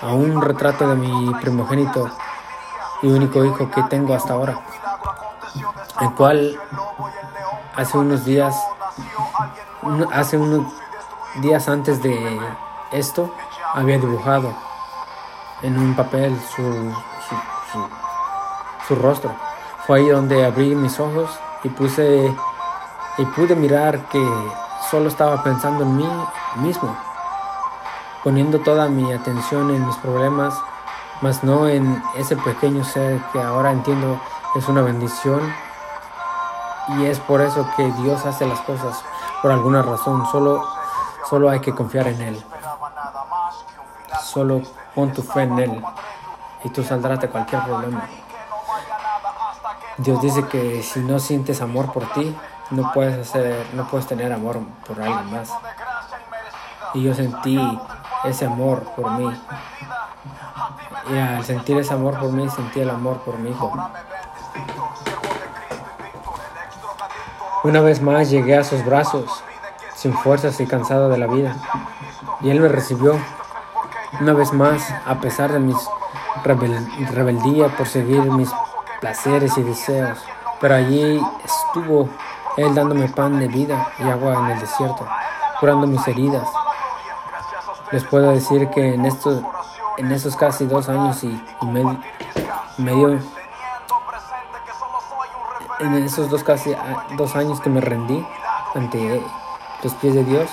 a 0.00 0.12
un 0.12 0.40
retrato 0.40 0.88
de 0.88 0.94
mi 0.94 1.34
primogénito 1.40 2.08
y 3.02 3.08
único 3.08 3.44
hijo 3.44 3.68
que 3.68 3.82
tengo 3.82 4.14
hasta 4.14 4.34
ahora, 4.34 4.60
el 6.00 6.14
cual 6.14 6.56
hace 7.74 7.98
unos 7.98 8.24
días, 8.24 8.54
hace 10.12 10.38
unos 10.38 10.72
días 11.42 11.68
antes 11.68 12.00
de 12.00 12.38
esto, 12.92 13.32
había 13.74 13.98
dibujado 13.98 14.52
en 15.62 15.78
un 15.78 15.94
papel 15.94 16.38
su, 16.40 16.62
su, 16.62 17.88
su, 18.88 18.94
rostro. 18.96 19.30
Fue 19.86 19.98
ahí 19.98 20.08
donde 20.08 20.44
abrí 20.44 20.74
mis 20.74 20.98
ojos 20.98 21.30
y 21.62 21.68
puse 21.68 22.34
y 23.18 23.24
pude 23.26 23.54
mirar 23.54 23.98
que 24.08 24.24
solo 24.90 25.08
estaba 25.08 25.42
pensando 25.42 25.84
en 25.84 25.96
mí 25.96 26.08
mismo, 26.56 26.96
poniendo 28.24 28.60
toda 28.60 28.88
mi 28.88 29.12
atención 29.12 29.70
en 29.70 29.86
mis 29.86 29.96
problemas 29.96 30.54
mas 31.20 31.44
no 31.44 31.68
en 31.68 32.02
ese 32.16 32.36
pequeño 32.36 32.82
ser 32.82 33.20
que 33.32 33.40
ahora 33.42 33.72
entiendo 33.72 34.18
es 34.54 34.68
una 34.68 34.82
bendición 34.82 35.40
y 36.88 37.04
es 37.04 37.18
por 37.20 37.42
eso 37.42 37.66
que 37.76 37.92
Dios 38.02 38.24
hace 38.24 38.46
las 38.46 38.60
cosas 38.60 39.04
por 39.42 39.50
alguna 39.50 39.82
razón, 39.82 40.26
solo, 40.30 40.62
solo 41.28 41.48
hay 41.48 41.60
que 41.60 41.74
confiar 41.74 42.08
en 42.08 42.20
Él. 42.20 42.44
Solo 44.32 44.62
pon 44.94 45.12
tu 45.12 45.22
fe 45.22 45.42
en 45.42 45.58
Él 45.58 45.82
y 46.62 46.68
tú 46.68 46.84
saldrás 46.84 47.20
de 47.20 47.28
cualquier 47.28 47.64
problema. 47.64 48.04
Dios 49.98 50.22
dice 50.22 50.46
que 50.46 50.82
si 50.82 51.00
no 51.00 51.18
sientes 51.18 51.60
amor 51.60 51.92
por 51.92 52.06
ti, 52.12 52.36
no 52.70 52.92
puedes 52.92 53.18
hacer, 53.18 53.66
no 53.72 53.88
puedes 53.88 54.06
tener 54.06 54.32
amor 54.32 54.60
por 54.86 55.02
alguien 55.02 55.32
más. 55.32 55.50
Y 56.94 57.02
yo 57.02 57.14
sentí 57.14 57.58
ese 58.24 58.46
amor 58.46 58.84
por 58.94 59.10
mí 59.12 59.36
y 61.10 61.18
al 61.18 61.44
sentir 61.44 61.76
ese 61.78 61.92
amor 61.94 62.18
por 62.18 62.30
mí, 62.30 62.48
sentí 62.50 62.80
el 62.80 62.90
amor 62.90 63.18
por 63.22 63.36
mi 63.38 63.50
hijo. 63.50 63.72
Una 67.64 67.80
vez 67.80 68.00
más 68.00 68.30
llegué 68.30 68.56
a 68.56 68.64
sus 68.64 68.84
brazos, 68.84 69.42
sin 69.94 70.14
fuerzas 70.14 70.60
y 70.60 70.66
cansado 70.66 71.08
de 71.08 71.18
la 71.18 71.26
vida, 71.26 71.56
y 72.40 72.50
él 72.50 72.60
me 72.60 72.68
recibió. 72.68 73.18
Una 74.18 74.32
vez 74.32 74.52
más, 74.52 74.92
a 75.06 75.20
pesar 75.20 75.52
de 75.52 75.60
mis 75.60 75.76
rebeldía 76.44 77.68
por 77.76 77.86
seguir 77.86 78.22
mis 78.22 78.50
placeres 79.00 79.56
y 79.56 79.62
deseos, 79.62 80.18
pero 80.60 80.74
allí 80.74 81.20
estuvo 81.44 82.08
él 82.56 82.74
dándome 82.74 83.08
pan 83.08 83.38
de 83.38 83.48
vida 83.48 83.92
y 83.98 84.02
agua 84.02 84.34
en 84.40 84.50
el 84.50 84.60
desierto, 84.60 85.06
curando 85.60 85.86
mis 85.86 86.06
heridas. 86.08 86.48
Les 87.92 88.04
puedo 88.04 88.32
decir 88.32 88.68
que 88.70 88.94
en 88.94 89.06
estos 89.06 89.42
en 90.00 90.10
esos 90.12 90.34
casi 90.34 90.64
dos 90.66 90.88
años 90.88 91.22
y, 91.24 91.42
medio, 92.78 93.20
en 95.80 95.94
esos 95.94 96.30
dos 96.30 96.42
casi 96.42 96.74
dos 97.16 97.36
años 97.36 97.60
que 97.60 97.68
me 97.68 97.82
rendí 97.82 98.26
ante 98.74 99.22
los 99.82 99.92
pies 99.94 100.14
de 100.14 100.24
Dios, 100.24 100.48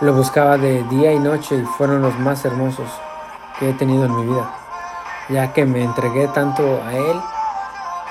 lo 0.00 0.14
buscaba 0.14 0.56
de 0.56 0.82
día 0.84 1.12
y 1.12 1.18
noche 1.18 1.56
y 1.56 1.64
fueron 1.64 2.00
los 2.00 2.18
más 2.18 2.42
hermosos 2.46 2.88
que 3.58 3.68
he 3.68 3.72
tenido 3.74 4.06
en 4.06 4.16
mi 4.16 4.24
vida, 4.24 4.50
ya 5.28 5.52
que 5.52 5.66
me 5.66 5.84
entregué 5.84 6.26
tanto 6.28 6.80
a 6.82 6.94
Él 6.94 7.20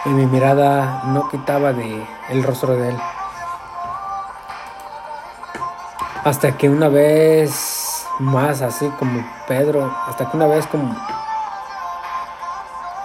y 0.06 0.10
mi 0.10 0.28
mirada 0.28 1.02
no 1.06 1.28
quitaba 1.30 1.74
de 1.74 2.08
el 2.30 2.44
rostro 2.44 2.76
de 2.76 2.90
Él. 2.90 2.98
Hasta 6.24 6.58
que 6.58 6.70
una 6.70 6.90
vez 6.90 8.06
más 8.20 8.62
así 8.62 8.88
como 9.00 9.26
Pedro, 9.48 9.92
hasta 10.08 10.30
que 10.30 10.38
una 10.38 10.46
vez 10.46 10.68
como 10.68 10.96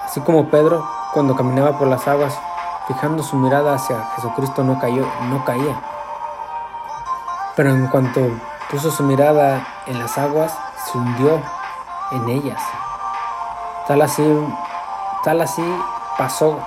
así 0.04 0.20
como 0.20 0.50
Pedro 0.50 0.86
cuando 1.14 1.34
caminaba 1.34 1.78
por 1.78 1.88
las 1.88 2.06
aguas, 2.06 2.38
fijando 2.86 3.22
su 3.22 3.36
mirada 3.36 3.76
hacia 3.76 4.10
Jesucristo 4.16 4.62
no 4.62 4.78
cayó, 4.78 5.06
no 5.30 5.42
caía. 5.42 5.80
Pero 7.56 7.70
en 7.70 7.86
cuanto 7.86 8.20
puso 8.74 8.90
su 8.90 9.04
mirada 9.04 9.64
en 9.86 10.00
las 10.00 10.18
aguas, 10.18 10.52
se 10.84 10.98
hundió 10.98 11.40
en 12.10 12.28
ellas. 12.28 12.60
Tal 13.86 14.02
así, 14.02 14.24
tal 15.22 15.40
así 15.42 15.62
pasó. 16.18 16.58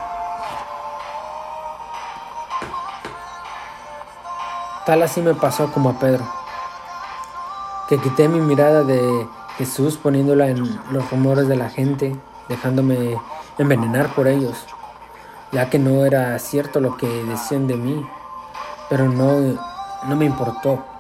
Tal 4.86 5.04
así 5.04 5.20
me 5.20 5.34
pasó 5.34 5.70
como 5.74 5.90
a 5.90 6.00
Pedro 6.00 6.24
que 7.90 7.98
quité 7.98 8.30
mi 8.30 8.40
mirada 8.40 8.84
de 8.84 9.28
Jesús 9.58 9.98
poniéndola 9.98 10.48
en 10.48 10.80
los 10.92 11.12
rumores 11.12 11.50
de 11.50 11.58
la 11.58 11.70
gente, 11.70 12.16
dejándome 12.48 13.20
envenenar 13.58 14.16
por 14.16 14.30
ellos, 14.30 14.66
ya 15.52 15.70
que 15.70 15.78
no 15.78 16.06
era 16.06 16.40
cierto 16.40 16.80
lo 16.80 16.96
que 16.96 17.08
decían 17.26 17.68
de 17.68 17.76
mí, 17.76 18.08
pero 18.90 19.10
no, 19.10 19.60
no 20.06 20.16
me 20.16 20.24
importó. 20.24 20.97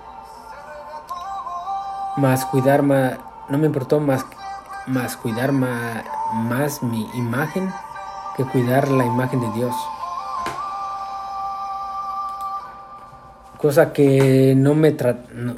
Más 2.17 2.45
cuidar 2.45 2.82
más, 2.84 3.17
no 3.49 3.58
me 3.58 3.67
importó 3.67 3.99
más, 3.99 4.25
más 4.88 5.15
cuidar 5.15 5.51
más, 5.51 6.03
más 6.34 6.84
mi 6.84 7.08
imagen 7.15 7.71
que 8.36 8.43
cuidar 8.43 8.89
la 8.89 9.06
imagen 9.06 9.39
de 9.39 9.51
Dios. 9.53 9.75
cosa 13.58 13.91
que 13.91 14.53
no 14.56 14.75
me, 14.75 14.95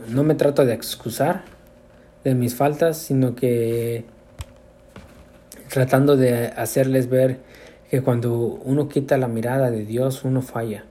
no, 0.07 0.23
me 0.23 0.35
trato 0.35 0.65
de 0.65 0.73
excusar 0.73 1.43
de 2.23 2.33
mis 2.33 2.55
faltas, 2.55 2.97
sino 2.97 3.35
que 3.35 4.05
tratando 5.69 6.17
de 6.17 6.47
hacerles 6.47 7.09
ver 7.09 7.39
que 7.89 8.01
cuando 8.01 8.35
uno 8.35 8.87
quita 8.89 9.17
la 9.17 9.27
mirada 9.27 9.69
de 9.69 9.85
Dios, 9.85 10.23
uno 10.23 10.41
falla, 10.41 10.85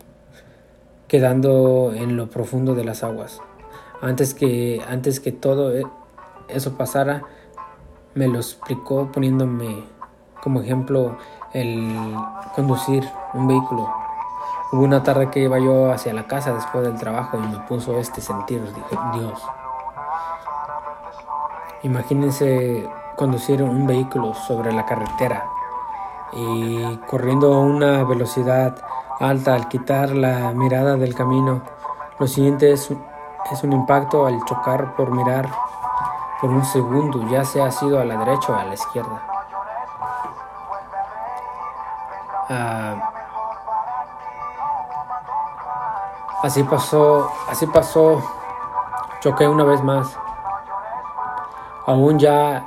quedando 1.07 1.93
en 1.95 2.17
lo 2.17 2.29
profundo 2.29 2.75
de 2.75 2.85
las 2.85 3.03
aguas. 3.03 3.41
Antes 4.01 4.35
que, 4.35 4.83
antes 4.89 5.21
que 5.21 5.33
todo 5.33 5.77
e, 5.77 5.85
eso 6.49 6.77
pasara, 6.77 7.25
me 8.15 8.29
lo 8.29 8.39
explicó 8.39 9.11
poniéndome 9.13 9.85
como 10.43 10.61
ejemplo 10.61 11.17
el 11.53 11.93
conducir 12.55 13.05
un 13.35 13.49
vehículo 13.49 13.89
Hubo 14.71 14.83
una 14.83 15.03
tarde 15.03 15.31
que 15.31 15.41
iba 15.41 15.59
yo 15.59 15.91
hacia 15.91 16.13
la 16.13 16.27
casa 16.27 16.53
después 16.53 16.85
del 16.85 16.99
trabajo 16.99 17.39
y 17.39 17.41
me 17.41 17.59
puso 17.61 17.99
este 17.99 18.21
sentir, 18.21 18.63
dije, 18.63 18.99
Dios. 19.15 19.43
Imagínense 21.85 22.87
conducir 23.17 23.63
un 23.63 23.87
vehículo 23.87 24.35
sobre 24.35 24.71
la 24.73 24.85
carretera 24.85 25.49
y 26.35 26.99
corriendo 27.07 27.55
a 27.55 27.61
una 27.61 28.05
velocidad 28.05 28.77
alta 29.21 29.55
al 29.55 29.69
quitar 29.69 30.11
la 30.11 30.53
mirada 30.53 30.97
del 30.97 31.15
camino. 31.15 31.63
Lo 32.19 32.27
siguiente 32.27 32.71
es, 32.71 32.93
es 33.51 33.63
un 33.63 33.73
impacto 33.73 34.27
al 34.27 34.45
chocar 34.45 34.95
por 34.95 35.11
mirar 35.11 35.49
por 36.41 36.51
un 36.51 36.65
segundo, 36.65 37.29
ya 37.29 37.45
sea 37.45 37.71
sido 37.71 38.01
a 38.01 38.05
la 38.05 38.17
derecha 38.17 38.53
o 38.53 38.57
a 38.57 38.65
la 38.65 38.75
izquierda. 38.75 39.23
Ah, 42.51 43.13
Así 46.41 46.63
pasó, 46.63 47.33
así 47.51 47.67
pasó 47.67 48.23
Choqué 49.21 49.49
una 49.49 49.65
vez 49.65 49.83
más, 49.83 50.17
aún 51.85 52.21
ya 52.21 52.65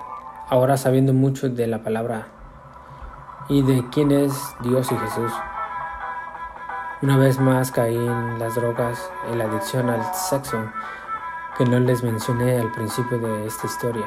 ahora 0.49 0.75
sabiendo 0.75 1.13
mucho 1.13 1.47
de 1.47 1.65
la 1.65 1.81
palabra 1.81 2.27
y 3.47 3.61
de 3.61 3.87
quién 3.89 4.11
es 4.11 4.33
Dios 4.59 4.91
y 4.91 4.97
Jesús. 4.97 5.31
Una 7.01 7.17
vez 7.17 7.39
más 7.39 7.71
caí 7.71 7.95
en 7.95 8.37
las 8.37 8.53
drogas 8.53 9.09
y 9.31 9.35
la 9.35 9.45
adicción 9.45 9.89
al 9.89 10.03
sexo 10.13 10.59
que 11.57 11.65
no 11.65 11.79
les 11.79 12.03
mencioné 12.03 12.59
al 12.59 12.71
principio 12.71 13.17
de 13.17 13.47
esta 13.47 13.65
historia, 13.65 14.05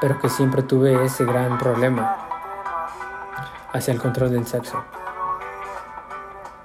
pero 0.00 0.18
que 0.18 0.28
siempre 0.28 0.64
tuve 0.64 1.04
ese 1.04 1.24
gran 1.24 1.56
problema 1.56 2.16
hacia 3.72 3.94
el 3.94 4.00
control 4.00 4.32
del 4.32 4.44
sexo. 4.44 4.82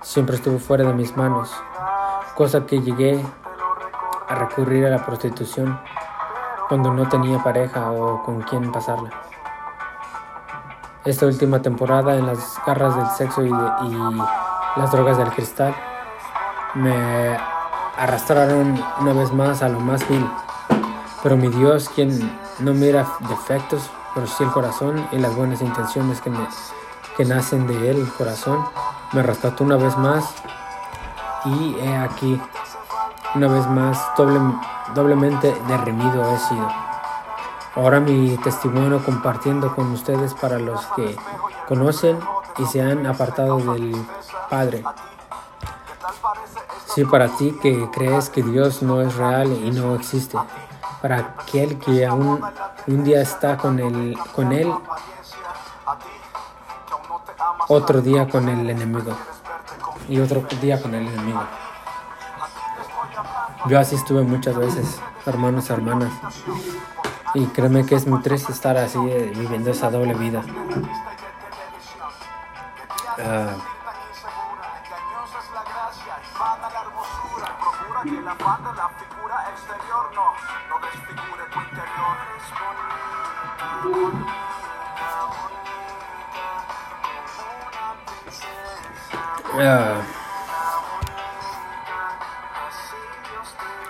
Siempre 0.02 0.36
estuvo 0.36 0.58
fuera 0.58 0.84
de 0.86 0.94
mis 0.94 1.16
manos, 1.16 1.54
cosa 2.34 2.66
que 2.66 2.82
llegué 2.82 3.24
a 4.28 4.34
recurrir 4.34 4.88
a 4.88 4.90
la 4.90 5.06
prostitución 5.06 5.80
cuando 6.68 6.92
no 6.92 7.08
tenía 7.08 7.38
pareja 7.44 7.92
o 7.92 8.24
con 8.24 8.42
quien 8.42 8.72
pasarla. 8.72 9.12
Esta 11.06 11.28
última 11.28 11.62
temporada 11.62 12.16
en 12.16 12.26
las 12.26 12.60
garras 12.66 12.96
del 12.96 13.08
sexo 13.10 13.46
y, 13.46 13.52
las 14.76 14.92
drogas 14.92 15.18
del 15.18 15.30
cristal 15.30 15.76
me 16.76 17.38
arrastraron 17.98 18.82
una 19.00 19.14
vez 19.14 19.32
más 19.34 19.62
a 19.62 19.70
lo 19.70 19.80
más 19.80 20.08
vil. 20.08 20.26
Pero 21.24 21.36
mi 21.36 21.50
Dios, 21.50 21.90
quien 21.90 22.38
no 22.60 22.74
mira 22.74 23.06
defectos, 23.28 23.90
pero 24.14 24.28
sí 24.28 24.44
el 24.44 24.52
corazón 24.52 25.08
y 25.12 25.18
las 25.18 25.36
buenas 25.36 25.62
intenciones 25.62 26.22
que, 26.22 26.32
que 27.18 27.26
nacen 27.26 27.68
de 27.68 27.92
él, 27.92 27.98
el 27.98 28.14
corazón, 28.14 28.66
me 29.12 29.24
rescató 29.24 29.64
una 29.64 29.76
vez 29.76 29.98
más 29.98 30.34
y 31.46 31.76
he 31.80 31.98
aquí 31.98 32.40
una 33.36 33.48
vez 33.48 33.68
más, 33.68 34.00
doblemente 34.96 35.56
derrimido 35.68 36.34
he 36.34 36.40
sido. 36.40 36.68
Ahora 37.76 38.00
mi 38.00 38.36
testimonio 38.38 39.04
compartiendo 39.04 39.76
con 39.76 39.92
ustedes 39.92 40.34
para 40.34 40.58
los 40.58 40.84
que 40.96 41.16
conocen 41.68 42.20
y 42.58 42.66
se 42.66 42.82
han 42.82 43.06
apartado 43.06 43.58
del 43.58 43.96
Padre. 44.50 44.84
Sí, 46.94 47.06
para 47.06 47.28
ti 47.30 47.56
que 47.62 47.90
crees 47.92 48.30
que 48.30 48.42
Dios 48.42 48.82
no 48.82 49.02
es 49.02 49.16
real 49.16 49.52
y 49.52 49.72
no 49.72 49.96
existe. 49.96 50.38
Para 51.02 51.18
aquel 51.18 51.78
que 51.80 52.06
aún 52.06 52.42
un 52.88 53.04
día 53.04 53.22
está 53.22 53.58
con 53.58 53.80
él, 53.80 54.18
con 54.36 54.52
él 54.52 54.74
otro 57.68 58.02
día 58.02 58.28
con 58.28 58.50
el 58.50 58.70
enemigo 58.70 59.16
y 60.08 60.20
otro 60.20 60.44
día 60.60 60.82
con 60.82 60.96
el 60.96 61.08
enemigo. 61.08 61.44
Yo 63.68 63.80
así 63.80 63.96
estuve 63.96 64.24
muchas 64.24 64.58
veces, 64.58 65.00
hermanos 65.26 65.70
hermanas. 65.70 66.12
Y 67.36 67.46
créeme 67.48 67.86
que 67.86 67.96
es 67.96 68.08
muy 68.08 68.22
triste 68.22 68.52
estar 68.52 68.76
así 68.78 68.98
eh, 68.98 69.32
viviendo 69.36 69.70
esa 69.70 69.92
doble 69.92 70.16
vida. 70.16 70.42
Uh, 73.20 73.79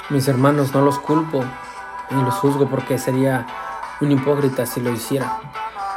Mis 0.10 0.28
hermanos, 0.28 0.74
no 0.74 0.82
los 0.82 0.98
culpo 0.98 1.44
ni 2.10 2.24
los 2.24 2.34
juzgo 2.36 2.68
porque 2.68 2.98
sería 2.98 3.46
un 4.02 4.12
hipócrita 4.12 4.66
si 4.66 4.82
lo 4.82 4.92
hiciera, 4.92 5.40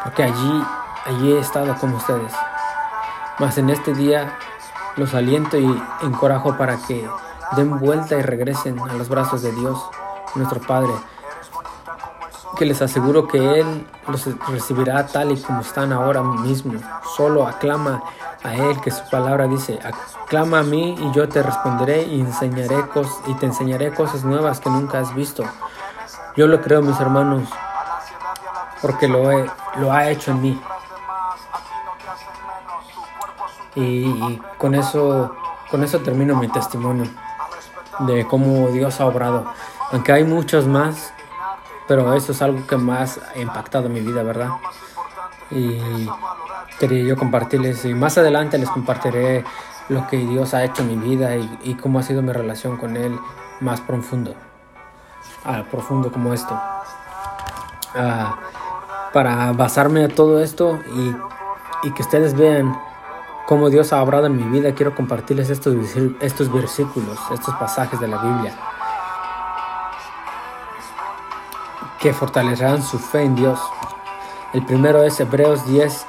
porque 0.04 0.24
allí, 0.24 0.64
allí 1.06 1.32
he 1.32 1.38
estado 1.38 1.74
con 1.76 1.94
ustedes. 1.94 2.34
Mas 3.38 3.56
en 3.56 3.70
este 3.70 3.94
día 3.94 4.36
los 4.96 5.14
aliento 5.14 5.56
y 5.56 5.82
encorajo 6.02 6.58
para 6.58 6.76
que 6.76 7.08
den 7.56 7.78
vuelta 7.78 8.16
y 8.16 8.22
regresen 8.22 8.78
a 8.78 8.92
los 8.92 9.08
brazos 9.08 9.40
de 9.40 9.52
Dios, 9.52 9.82
nuestro 10.34 10.60
Padre, 10.60 10.92
que 12.58 12.66
les 12.66 12.82
aseguro 12.82 13.26
que 13.26 13.60
Él 13.60 13.86
los 14.06 14.28
recibirá 14.48 15.06
tal 15.06 15.32
y 15.32 15.40
como 15.40 15.62
están 15.62 15.94
ahora 15.94 16.22
mismo. 16.22 16.78
Solo 17.16 17.46
aclama 17.46 18.02
a 18.42 18.54
Él 18.54 18.80
que 18.80 18.90
su 18.90 19.08
palabra 19.10 19.46
dice, 19.46 19.78
clama 20.26 20.60
a 20.60 20.62
mí 20.62 20.96
y 20.98 21.12
yo 21.12 21.28
te 21.28 21.42
responderé 21.42 22.02
y, 22.02 22.20
enseñaré 22.20 22.84
y 23.26 23.34
te 23.34 23.46
enseñaré 23.46 23.94
cosas 23.94 24.24
nuevas 24.24 24.60
que 24.60 24.70
nunca 24.70 24.98
has 24.98 25.14
visto. 25.14 25.44
Yo 26.36 26.46
lo 26.46 26.60
creo, 26.60 26.82
mis 26.82 26.98
hermanos, 26.98 27.48
porque 28.80 29.06
lo, 29.06 29.30
he, 29.30 29.50
lo 29.76 29.92
ha 29.92 30.08
hecho 30.08 30.32
en 30.32 30.42
mí. 30.42 30.62
Y, 33.74 34.40
con 34.58 34.74
eso 34.74 35.34
con 35.72 35.82
eso 35.82 36.00
termino 36.00 36.36
mi 36.36 36.48
testimonio 36.48 37.06
de 38.00 38.26
cómo 38.26 38.68
Dios 38.68 39.00
ha 39.00 39.06
obrado. 39.06 39.46
Aunque 39.90 40.12
hay 40.12 40.22
muchos 40.22 40.66
más, 40.66 41.14
pero 41.88 42.12
eso 42.12 42.32
es 42.32 42.42
algo 42.42 42.66
que 42.66 42.76
más 42.76 43.18
ha 43.34 43.38
impactado 43.38 43.88
mi 43.88 44.00
vida, 44.00 44.22
¿verdad? 44.22 44.50
Y 45.50 46.06
quería 46.82 47.04
yo 47.04 47.16
compartirles 47.16 47.84
y 47.84 47.94
más 47.94 48.18
adelante 48.18 48.58
les 48.58 48.68
compartiré 48.68 49.44
lo 49.88 50.08
que 50.08 50.16
Dios 50.16 50.52
ha 50.52 50.64
hecho 50.64 50.82
en 50.82 50.88
mi 50.88 50.96
vida 50.96 51.36
y, 51.36 51.76
cómo 51.80 52.00
ha 52.00 52.02
sido 52.02 52.22
mi 52.22 52.32
relación 52.32 52.76
con 52.76 52.96
Él 52.96 53.16
más 53.60 53.80
profundo, 53.80 54.34
ah, 55.44 55.62
profundo 55.70 56.10
como 56.10 56.34
esto. 56.34 56.60
Ah, 57.94 58.36
para 59.12 59.52
basarme 59.52 60.06
a 60.06 60.08
todo 60.08 60.42
esto 60.42 60.80
y, 61.84 61.90
que 61.92 62.02
ustedes 62.02 62.34
vean 62.34 62.76
cómo 63.46 63.70
Dios 63.70 63.92
ha 63.92 64.02
obrado 64.02 64.26
en 64.26 64.36
mi 64.36 64.58
vida, 64.58 64.74
quiero 64.74 64.92
compartirles 64.96 65.50
estos, 65.50 65.76
estos 66.20 66.52
versículos, 66.52 67.16
estos 67.32 67.54
pasajes 67.54 68.00
de 68.00 68.08
la 68.08 68.18
Biblia, 68.18 68.54
que 72.00 72.12
fortalecerán 72.12 72.82
su 72.82 72.98
fe 72.98 73.22
en 73.22 73.36
Dios. 73.36 73.60
El 74.52 74.64
primero 74.66 75.04
es 75.04 75.20
Hebreos 75.20 75.64
10, 75.66 76.06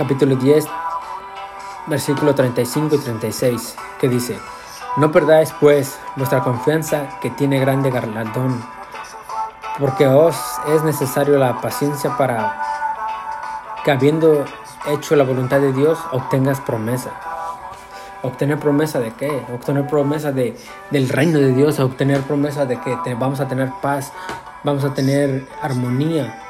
capítulo 0.00 0.34
10, 0.34 0.64
versículo 1.86 2.34
35 2.34 2.94
y 2.94 2.98
36, 3.00 3.76
que 4.00 4.08
dice, 4.08 4.38
No 4.96 5.12
perdáis 5.12 5.52
pues 5.60 5.98
vuestra 6.16 6.42
confianza 6.42 7.20
que 7.20 7.28
tiene 7.28 7.60
grande 7.60 7.90
galardón, 7.90 8.64
porque 9.78 10.06
os 10.06 10.34
es 10.68 10.82
necesario 10.84 11.36
la 11.36 11.60
paciencia 11.60 12.16
para 12.16 12.62
que 13.84 13.90
habiendo 13.90 14.46
hecho 14.88 15.16
la 15.16 15.24
voluntad 15.24 15.60
de 15.60 15.74
Dios, 15.74 15.98
obtengas 16.12 16.60
promesa. 16.60 17.10
¿Obtener 18.22 18.58
promesa 18.58 19.00
de 19.00 19.12
qué? 19.12 19.44
Obtener 19.52 19.86
promesa 19.86 20.32
de, 20.32 20.56
del 20.90 21.10
reino 21.10 21.38
de 21.38 21.52
Dios, 21.52 21.78
obtener 21.78 22.22
promesa 22.22 22.64
de 22.64 22.80
que 22.80 22.96
vamos 23.16 23.40
a 23.40 23.48
tener 23.48 23.70
paz, 23.82 24.14
vamos 24.64 24.82
a 24.82 24.94
tener 24.94 25.46
armonía 25.60 26.42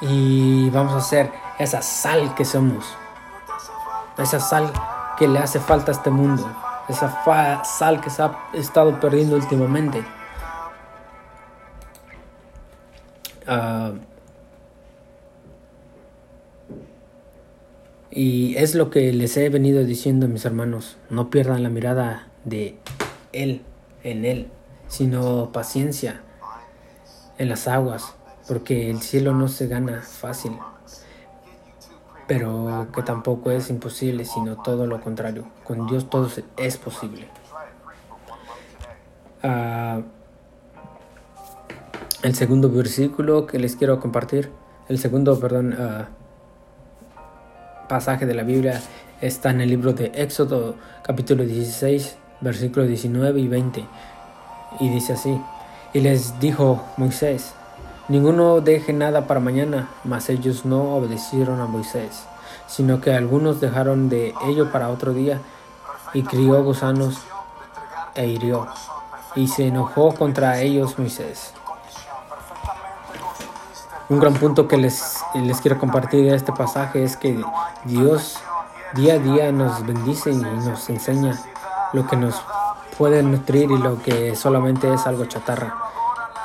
y 0.00 0.70
vamos 0.70 0.94
a 0.94 1.02
ser 1.02 1.47
esa 1.58 1.82
sal 1.82 2.34
que 2.34 2.44
somos 2.44 2.96
esa 4.22 4.40
sal 4.40 4.72
que 5.16 5.28
le 5.28 5.38
hace 5.38 5.60
falta 5.60 5.92
a 5.92 5.94
este 5.94 6.10
mundo, 6.10 6.44
esa 6.88 7.64
sal 7.64 8.00
que 8.00 8.10
se 8.10 8.22
ha 8.22 8.38
estado 8.52 8.98
perdiendo 9.00 9.36
últimamente. 9.36 10.04
Ah, 13.46 13.92
y 18.10 18.56
es 18.56 18.74
lo 18.74 18.90
que 18.90 19.12
les 19.12 19.36
he 19.36 19.48
venido 19.48 19.84
diciendo 19.84 20.28
mis 20.28 20.44
hermanos, 20.44 20.96
no 21.10 21.30
pierdan 21.30 21.62
la 21.62 21.68
mirada 21.68 22.28
de 22.44 22.78
Él, 23.32 23.62
en 24.02 24.24
Él, 24.24 24.50
sino 24.88 25.50
paciencia 25.52 26.22
en 27.38 27.48
las 27.48 27.68
aguas, 27.68 28.14
porque 28.48 28.90
el 28.90 29.00
cielo 29.00 29.32
no 29.34 29.48
se 29.48 29.68
gana 29.68 30.02
fácil 30.02 30.52
pero 32.28 32.86
que 32.94 33.02
tampoco 33.02 33.50
es 33.50 33.70
imposible, 33.70 34.26
sino 34.26 34.62
todo 34.62 34.86
lo 34.86 35.00
contrario. 35.00 35.46
Con 35.64 35.86
Dios 35.86 36.08
todo 36.10 36.28
es 36.58 36.76
posible. 36.76 37.26
Ah, 39.42 40.02
el 42.22 42.34
segundo 42.34 42.70
versículo 42.70 43.46
que 43.46 43.58
les 43.58 43.76
quiero 43.76 43.98
compartir, 43.98 44.50
el 44.88 44.98
segundo, 44.98 45.40
perdón, 45.40 45.74
ah, 45.78 46.08
pasaje 47.88 48.26
de 48.26 48.34
la 48.34 48.42
Biblia 48.42 48.82
está 49.22 49.50
en 49.50 49.62
el 49.62 49.70
libro 49.70 49.94
de 49.94 50.12
Éxodo 50.14 50.76
capítulo 51.02 51.44
16, 51.44 52.18
versículos 52.42 52.88
19 52.88 53.40
y 53.40 53.48
20. 53.48 53.84
Y 54.80 54.88
dice 54.90 55.14
así, 55.14 55.40
y 55.94 56.00
les 56.00 56.38
dijo 56.40 56.84
Moisés, 56.98 57.54
Ninguno 58.08 58.62
deje 58.62 58.94
nada 58.94 59.26
para 59.26 59.38
mañana, 59.38 59.90
mas 60.02 60.30
ellos 60.30 60.64
no 60.64 60.94
obedecieron 60.94 61.60
a 61.60 61.66
Moisés, 61.66 62.24
sino 62.66 63.02
que 63.02 63.12
algunos 63.12 63.60
dejaron 63.60 64.08
de 64.08 64.32
ello 64.46 64.72
para 64.72 64.88
otro 64.88 65.12
día, 65.12 65.42
y 66.14 66.22
crió 66.22 66.64
gusanos 66.64 67.18
e 68.14 68.26
hirió. 68.26 68.66
y 69.36 69.46
se 69.46 69.66
enojó 69.66 70.14
contra 70.14 70.58
ellos 70.62 70.98
Moisés. 70.98 71.52
Un 74.08 74.20
gran 74.20 74.32
punto 74.32 74.66
que 74.66 74.78
les, 74.78 75.20
les 75.34 75.60
quiero 75.60 75.78
compartir 75.78 76.24
de 76.24 76.34
este 76.34 76.50
pasaje 76.50 77.04
es 77.04 77.18
que 77.18 77.38
Dios 77.84 78.38
día 78.94 79.14
a 79.14 79.18
día 79.18 79.52
nos 79.52 79.86
bendice 79.86 80.30
y 80.30 80.36
nos 80.36 80.88
enseña 80.88 81.38
lo 81.92 82.06
que 82.06 82.16
nos 82.16 82.42
puede 82.96 83.22
nutrir 83.22 83.70
y 83.70 83.76
lo 83.76 84.02
que 84.02 84.34
solamente 84.34 84.92
es 84.92 85.06
algo 85.06 85.26
chatarra 85.26 85.88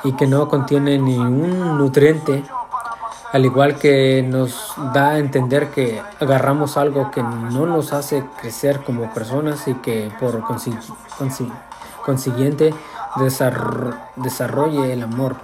y 0.04 0.12
que 0.12 0.26
no 0.26 0.48
contiene 0.48 0.98
ni 0.98 1.16
un 1.18 1.78
nutriente, 1.78 2.44
al 3.32 3.44
igual 3.44 3.78
que 3.78 4.22
nos 4.22 4.74
da 4.92 5.10
a 5.10 5.18
entender 5.18 5.70
que 5.70 6.00
agarramos 6.20 6.76
algo 6.76 7.10
que 7.10 7.22
no 7.22 7.66
nos 7.66 7.92
hace 7.92 8.24
crecer 8.40 8.84
como 8.84 9.12
personas 9.12 9.66
y 9.66 9.74
que 9.74 10.12
por 10.20 10.42
consiguiente 12.04 12.74
desarrolle 14.16 14.92
el 14.92 15.02
amor. 15.02 15.36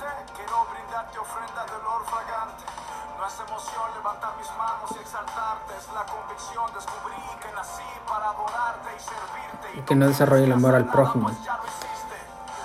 que 9.90 9.96
no 9.96 10.06
desarrolle 10.06 10.44
el 10.44 10.52
amor 10.52 10.76
al 10.76 10.86
prójimo. 10.86 11.32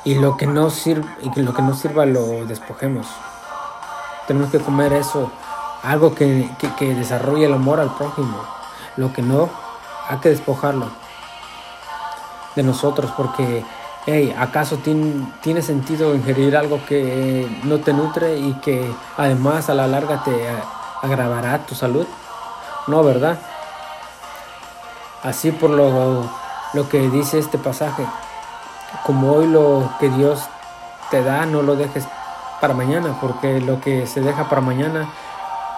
Y 0.05 0.15
lo 0.15 0.37
que 0.37 0.47
no 0.47 0.69
sirve, 0.69 1.09
y 1.21 1.31
que 1.31 1.43
lo 1.43 1.53
que 1.53 1.61
no 1.61 1.75
sirva 1.75 2.05
lo 2.05 2.45
despojemos. 2.45 3.07
Tenemos 4.27 4.51
que 4.51 4.59
comer 4.59 4.93
eso, 4.93 5.31
algo 5.83 6.15
que, 6.15 6.49
que, 6.77 6.95
desarrolle 6.95 7.45
el 7.45 7.53
amor 7.53 7.79
al 7.79 7.93
prójimo. 7.95 8.37
Lo 8.95 9.11
que 9.11 9.21
no, 9.21 9.49
hay 10.07 10.17
que 10.19 10.29
despojarlo 10.29 10.87
de 12.55 12.63
nosotros 12.63 13.11
porque, 13.17 13.65
hey, 14.05 14.33
¿acaso 14.37 14.77
tiene, 14.77 15.27
tiene 15.41 15.61
sentido 15.61 16.15
ingerir 16.15 16.55
algo 16.55 16.79
que 16.85 17.47
no 17.63 17.79
te 17.79 17.91
nutre 17.91 18.37
y 18.37 18.53
que 18.61 18.89
además 19.17 19.69
a 19.69 19.73
la 19.73 19.87
larga 19.87 20.23
te 20.23 20.47
agravará 21.01 21.65
tu 21.65 21.75
salud? 21.75 22.07
No, 22.87 23.03
¿verdad? 23.03 23.39
Así 25.23 25.51
por 25.51 25.71
lo 25.71 26.29
lo 26.75 26.89
que 26.89 27.09
dice 27.09 27.39
este 27.39 27.57
pasaje. 27.57 28.05
Como 29.03 29.33
hoy 29.33 29.47
lo 29.47 29.91
que 29.99 30.09
Dios 30.09 30.41
te 31.11 31.23
da, 31.23 31.45
no 31.45 31.61
lo 31.61 31.75
dejes 31.75 32.07
para 32.61 32.73
mañana, 32.73 33.17
porque 33.21 33.61
lo 33.61 33.81
que 33.81 34.07
se 34.07 34.21
deja 34.21 34.49
para 34.49 34.61
mañana 34.61 35.09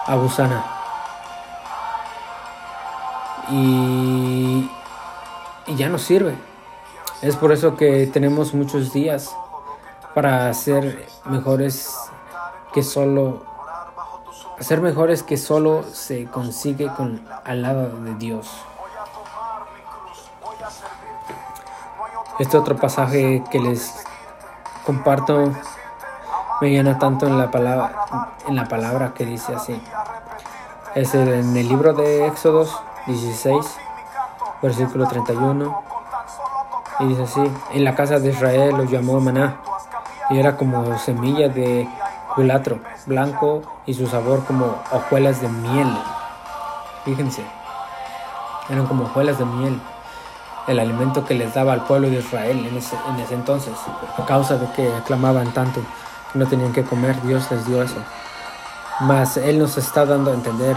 abusana. 0.06 0.64
Y, 3.50 4.70
y 5.66 5.76
ya 5.76 5.88
no 5.88 5.98
sirve. 5.98 6.36
Es 7.22 7.36
por 7.36 7.52
eso 7.52 7.76
que 7.76 8.06
tenemos 8.06 8.54
muchos 8.54 8.92
días 8.92 9.34
para 10.14 10.52
ser 10.54 11.06
mejores 11.24 11.96
que 12.72 12.82
solo 12.82 13.48
ser 14.60 14.80
mejores 14.80 15.22
que 15.22 15.36
solo 15.36 15.84
se 15.92 16.26
consigue 16.26 16.88
con 16.96 17.22
al 17.44 17.62
lado 17.62 17.90
de 18.00 18.14
Dios. 18.16 18.50
Este 22.38 22.56
otro 22.56 22.76
pasaje 22.76 23.42
que 23.50 23.58
les 23.58 23.92
comparto 24.86 25.50
me 26.60 26.70
llena 26.70 26.96
tanto 26.96 27.26
en 27.26 27.36
la 27.36 27.50
palabra, 27.50 28.06
en 28.46 28.54
la 28.54 28.68
palabra 28.68 29.12
que 29.12 29.26
dice 29.26 29.56
así. 29.56 29.82
Es 30.94 31.16
en 31.16 31.56
el 31.56 31.68
libro 31.68 31.94
de 31.94 32.28
Éxodos 32.28 32.80
16, 33.08 33.66
versículo 34.62 35.08
31. 35.08 35.82
Y 37.00 37.06
dice 37.06 37.24
así, 37.24 37.42
en 37.72 37.84
la 37.84 37.96
casa 37.96 38.20
de 38.20 38.30
Israel 38.30 38.76
lo 38.76 38.84
llamó 38.84 39.20
maná, 39.20 39.56
y 40.30 40.38
era 40.38 40.56
como 40.56 40.96
semilla 40.96 41.48
de 41.48 41.88
culatro, 42.36 42.78
blanco 43.06 43.62
y 43.84 43.94
su 43.94 44.06
sabor 44.06 44.44
como 44.44 44.76
hojuelas 44.92 45.40
de 45.40 45.48
miel. 45.48 45.88
Fíjense, 47.04 47.44
eran 48.68 48.86
como 48.86 49.06
hojuelas 49.06 49.38
de 49.38 49.44
miel 49.44 49.80
el 50.68 50.78
alimento 50.78 51.24
que 51.24 51.34
les 51.34 51.54
daba 51.54 51.72
al 51.72 51.84
pueblo 51.84 52.10
de 52.10 52.18
Israel 52.18 52.66
en 52.66 52.76
ese, 52.76 52.94
en 53.08 53.18
ese 53.18 53.34
entonces, 53.34 53.72
a 54.16 54.24
causa 54.26 54.58
de 54.58 54.70
que 54.72 54.94
aclamaban 54.94 55.52
tanto 55.52 55.80
que 56.32 56.38
no 56.38 56.46
tenían 56.46 56.72
que 56.72 56.84
comer, 56.84 57.20
Dios 57.22 57.50
les 57.50 57.66
dio 57.66 57.82
eso. 57.82 57.96
Mas 59.00 59.38
Él 59.38 59.58
nos 59.58 59.78
está 59.78 60.04
dando 60.04 60.30
a 60.30 60.34
entender 60.34 60.76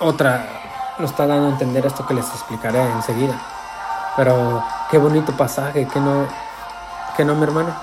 otra, 0.00 0.46
nos 0.98 1.10
está 1.10 1.26
dando 1.26 1.46
a 1.46 1.50
entender 1.50 1.86
esto 1.86 2.06
que 2.06 2.12
les 2.12 2.28
explicaré 2.28 2.82
enseguida. 2.92 3.40
Pero 4.16 4.62
qué 4.90 4.98
bonito 4.98 5.32
pasaje, 5.32 5.88
que 5.88 5.98
no, 5.98 6.26
que 7.16 7.24
no, 7.24 7.34
mi 7.36 7.44
hermano. 7.44 7.74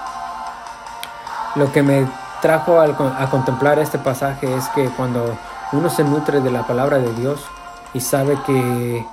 Lo 1.56 1.72
que 1.72 1.82
me 1.82 2.08
trajo 2.42 2.80
a 2.80 3.30
contemplar 3.32 3.80
este 3.80 3.98
pasaje 3.98 4.54
es 4.56 4.68
que 4.70 4.86
cuando 4.90 5.36
uno 5.72 5.90
se 5.90 6.04
nutre 6.04 6.42
de 6.42 6.52
la 6.52 6.66
palabra 6.66 6.98
de 6.98 7.14
Dios 7.14 7.42
y 7.94 8.02
sabe 8.02 8.38
que 8.46 9.06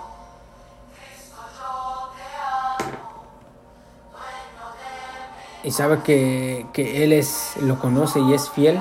y 5.63 5.71
sabe 5.73 5.99
que, 6.03 6.67
que, 6.73 7.05
Él 7.05 7.13
es, 7.13 7.55
lo 7.61 7.79
conoce 7.79 8.21
y 8.21 8.33
es 8.33 8.49
fiel 8.49 8.81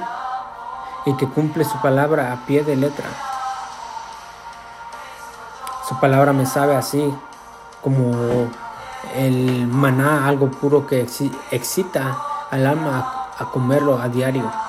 y 1.05 1.13
que 1.17 1.27
cumple 1.27 1.65
su 1.65 1.81
palabra 1.81 2.31
a 2.31 2.45
pie 2.45 2.63
de 2.63 2.75
letra. 2.75 3.07
Su 5.89 5.99
palabra 5.99 6.31
me 6.31 6.45
sabe 6.45 6.75
así 6.75 7.13
como 7.81 8.13
el 9.15 9.67
maná, 9.67 10.27
algo 10.27 10.49
puro 10.49 10.87
que 10.87 11.07
excita 11.51 12.17
al 12.51 12.65
alma 12.67 13.29
a 13.37 13.45
comerlo 13.45 13.99
a 13.99 14.07
diario. 14.07 14.64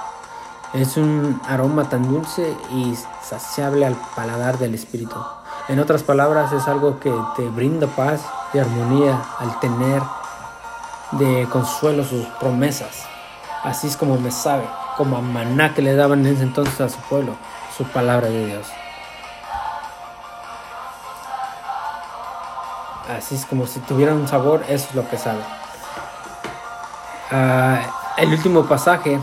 Es 0.77 0.99
un 0.99 1.41
aroma 1.49 1.89
tan 1.89 2.07
dulce 2.07 2.55
y 2.71 2.95
saciable 3.23 3.87
al 3.87 3.97
paladar 4.15 4.59
del 4.59 4.75
espíritu. 4.75 5.17
En 5.69 5.81
otras 5.81 6.03
palabras, 6.03 6.53
es 6.53 6.69
algo 6.69 7.01
que 7.01 7.11
te 7.35 7.49
brinda 7.49 7.87
paz 7.87 8.21
y 8.53 8.59
armonía 8.59 9.19
al 9.39 9.59
tener 9.59 10.03
de 11.13 11.49
consuelo 11.51 12.05
sus 12.05 12.27
promesas. 12.39 13.07
Así 13.63 13.87
es 13.87 13.97
como 13.97 14.19
me 14.19 14.31
sabe, 14.31 14.69
como 14.99 15.17
a 15.17 15.23
maná 15.23 15.73
que 15.73 15.81
le 15.81 15.97
daban 15.97 16.27
en 16.27 16.35
ese 16.35 16.43
entonces 16.43 16.79
a 16.83 16.91
su 16.91 16.99
pueblo, 17.09 17.33
su 17.75 17.85
palabra 17.85 18.29
de 18.29 18.47
Dios. 18.47 18.67
Así 23.17 23.35
es 23.35 23.47
como 23.47 23.67
si 23.67 23.81
tuviera 23.81 24.13
un 24.13 24.29
sabor, 24.29 24.63
eso 24.69 24.89
es 24.91 24.95
lo 24.95 25.09
que 25.09 25.17
sabe. 25.17 25.41
Ah, 27.31 27.81
el 28.19 28.31
último 28.31 28.67
pasaje 28.67 29.19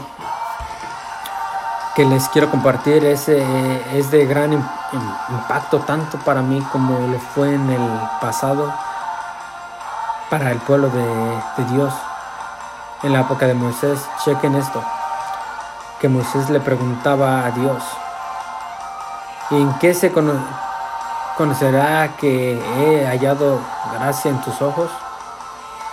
que 1.95 2.05
les 2.05 2.27
quiero 2.29 2.49
compartir 2.49 3.05
es, 3.05 3.29
eh, 3.29 3.81
es 3.93 4.09
de 4.09 4.25
gran 4.25 4.51
impacto 4.51 5.79
tanto 5.81 6.17
para 6.19 6.41
mí 6.41 6.59
como 6.71 7.07
lo 7.07 7.19
fue 7.19 7.53
en 7.53 7.69
el 7.69 7.99
pasado 8.19 8.73
para 10.29 10.51
el 10.51 10.57
pueblo 10.59 10.89
de, 10.89 11.63
Dios. 11.71 11.93
En 13.03 13.13
la 13.13 13.21
época 13.21 13.45
de 13.45 13.53
Moisés, 13.53 13.99
chequen 14.23 14.55
esto, 14.55 14.81
que 15.99 16.09
Moisés 16.09 16.49
le 16.49 16.59
preguntaba 16.59 17.45
a 17.45 17.51
Dios, 17.51 17.83
¿en 19.51 19.71
qué 19.79 19.93
se 19.93 20.11
conocerá 21.37 22.15
que 22.17 22.53
he 22.53 23.05
hallado 23.05 23.59
gracia 23.93 24.31
en 24.31 24.41
tus 24.41 24.59
ojos? 24.61 24.89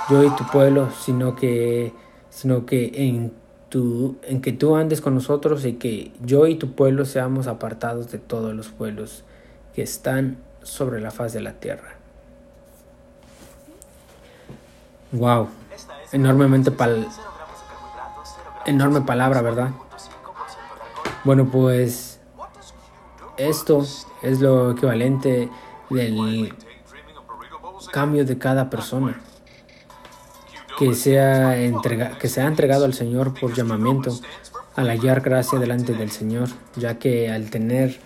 Yo 0.09 0.23
y 0.23 0.31
tu 0.31 0.45
pueblo, 0.45 0.89
sino 0.99 1.35
que, 1.35 1.93
sino 2.31 2.65
que 2.65 2.93
en 2.95 3.40
en 3.73 4.41
que 4.41 4.53
tú 4.53 4.75
andes 4.75 5.01
con 5.01 5.15
nosotros 5.15 5.65
y 5.65 5.75
que 5.75 6.13
yo 6.23 6.47
y 6.47 6.57
tu 6.57 6.73
pueblo 6.73 7.05
seamos 7.05 7.47
apartados 7.47 8.11
de 8.11 8.19
todos 8.19 8.55
los 8.55 8.69
pueblos 8.69 9.25
que 9.75 9.83
están 9.83 10.39
sobre 10.63 11.01
la 11.01 11.11
faz 11.11 11.33
de 11.33 11.41
la 11.41 11.53
tierra. 11.53 11.97
Wow, 15.13 15.49
enormemente 16.13 16.71
pal 16.71 17.07
enorme 18.67 19.01
palabra, 19.03 19.41
¿verdad? 19.41 19.71
Bueno, 21.25 21.49
pues 21.51 22.21
esto 23.37 23.85
es 24.23 24.41
lo 24.41 24.73
equivalente 24.73 25.49
del 25.91 26.55
cambio 27.93 28.25
de 28.25 28.39
cada 28.39 28.69
persona 28.69 29.21
que 30.81 30.95
sea, 30.95 31.63
entrega, 31.63 32.19
que 32.19 32.29
sea 32.29 32.47
entregado 32.47 32.87
al 32.87 32.95
Señor 32.95 33.39
por 33.39 33.55
llamamiento, 33.55 34.19
al 34.75 34.89
hallar 34.89 35.21
gracia 35.21 35.59
delante 35.59 35.93
del 35.93 36.11
Señor, 36.11 36.49
ya 36.75 36.99
que 36.99 37.31
al 37.31 37.51
tener 37.51 37.99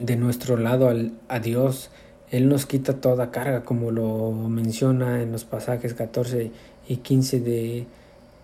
de 0.00 0.16
nuestro 0.16 0.56
lado 0.56 0.88
al, 0.88 1.12
a 1.28 1.38
Dios, 1.38 1.90
Él 2.30 2.48
nos 2.48 2.64
quita 2.64 2.94
toda 2.94 3.30
carga, 3.30 3.62
como 3.62 3.90
lo 3.90 4.32
menciona 4.32 5.22
en 5.22 5.32
los 5.32 5.44
pasajes 5.44 5.92
14 5.92 6.50
y 6.88 6.96
15 6.96 7.40
de, 7.40 7.86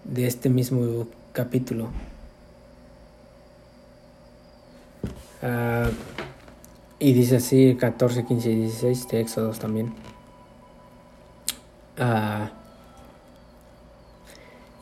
de 0.05 0.27
este 0.27 0.51
mismo 0.51 1.09
capítulo. 1.33 1.88
Uh, 5.43 5.91
Y 7.03 7.15
dice 7.15 7.37
así 7.37 7.77
14, 7.81 8.25
15 8.27 8.51
y 8.53 8.57
16 8.57 9.09
de 9.09 9.21
Éxodos 9.23 9.59
también. 9.59 9.93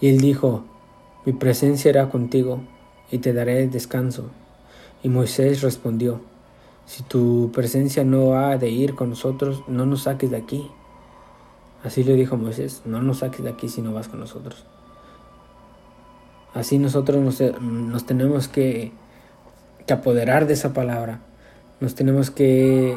Y 0.00 0.08
él 0.08 0.20
dijo, 0.20 0.64
mi 1.26 1.32
presencia 1.32 1.88
era 1.88 2.08
contigo 2.08 2.60
y 3.10 3.18
te 3.18 3.32
daré 3.32 3.66
descanso. 3.66 4.30
Y 5.02 5.08
Moisés 5.08 5.62
respondió, 5.62 6.20
si 6.86 7.02
tu 7.02 7.50
presencia 7.52 8.04
no 8.04 8.34
ha 8.34 8.56
de 8.56 8.70
ir 8.70 8.94
con 8.94 9.10
nosotros, 9.10 9.62
no 9.68 9.86
nos 9.86 10.02
saques 10.02 10.30
de 10.30 10.36
aquí. 10.36 10.70
Así 11.84 12.04
le 12.04 12.14
dijo 12.14 12.36
Moisés, 12.36 12.82
no 12.84 13.02
nos 13.02 13.18
saques 13.18 13.42
de 13.42 13.50
aquí 13.50 13.68
si 13.68 13.82
no 13.82 13.92
vas 13.92 14.08
con 14.08 14.20
nosotros. 14.20 14.64
Así 16.54 16.78
nosotros 16.78 17.40
nos, 17.60 18.06
tenemos 18.06 18.48
que, 18.48 18.92
apoderar 19.90 20.46
de 20.46 20.52
esa 20.54 20.72
palabra. 20.72 21.20
Nos 21.80 21.94
tenemos 21.94 22.30
que 22.30 22.96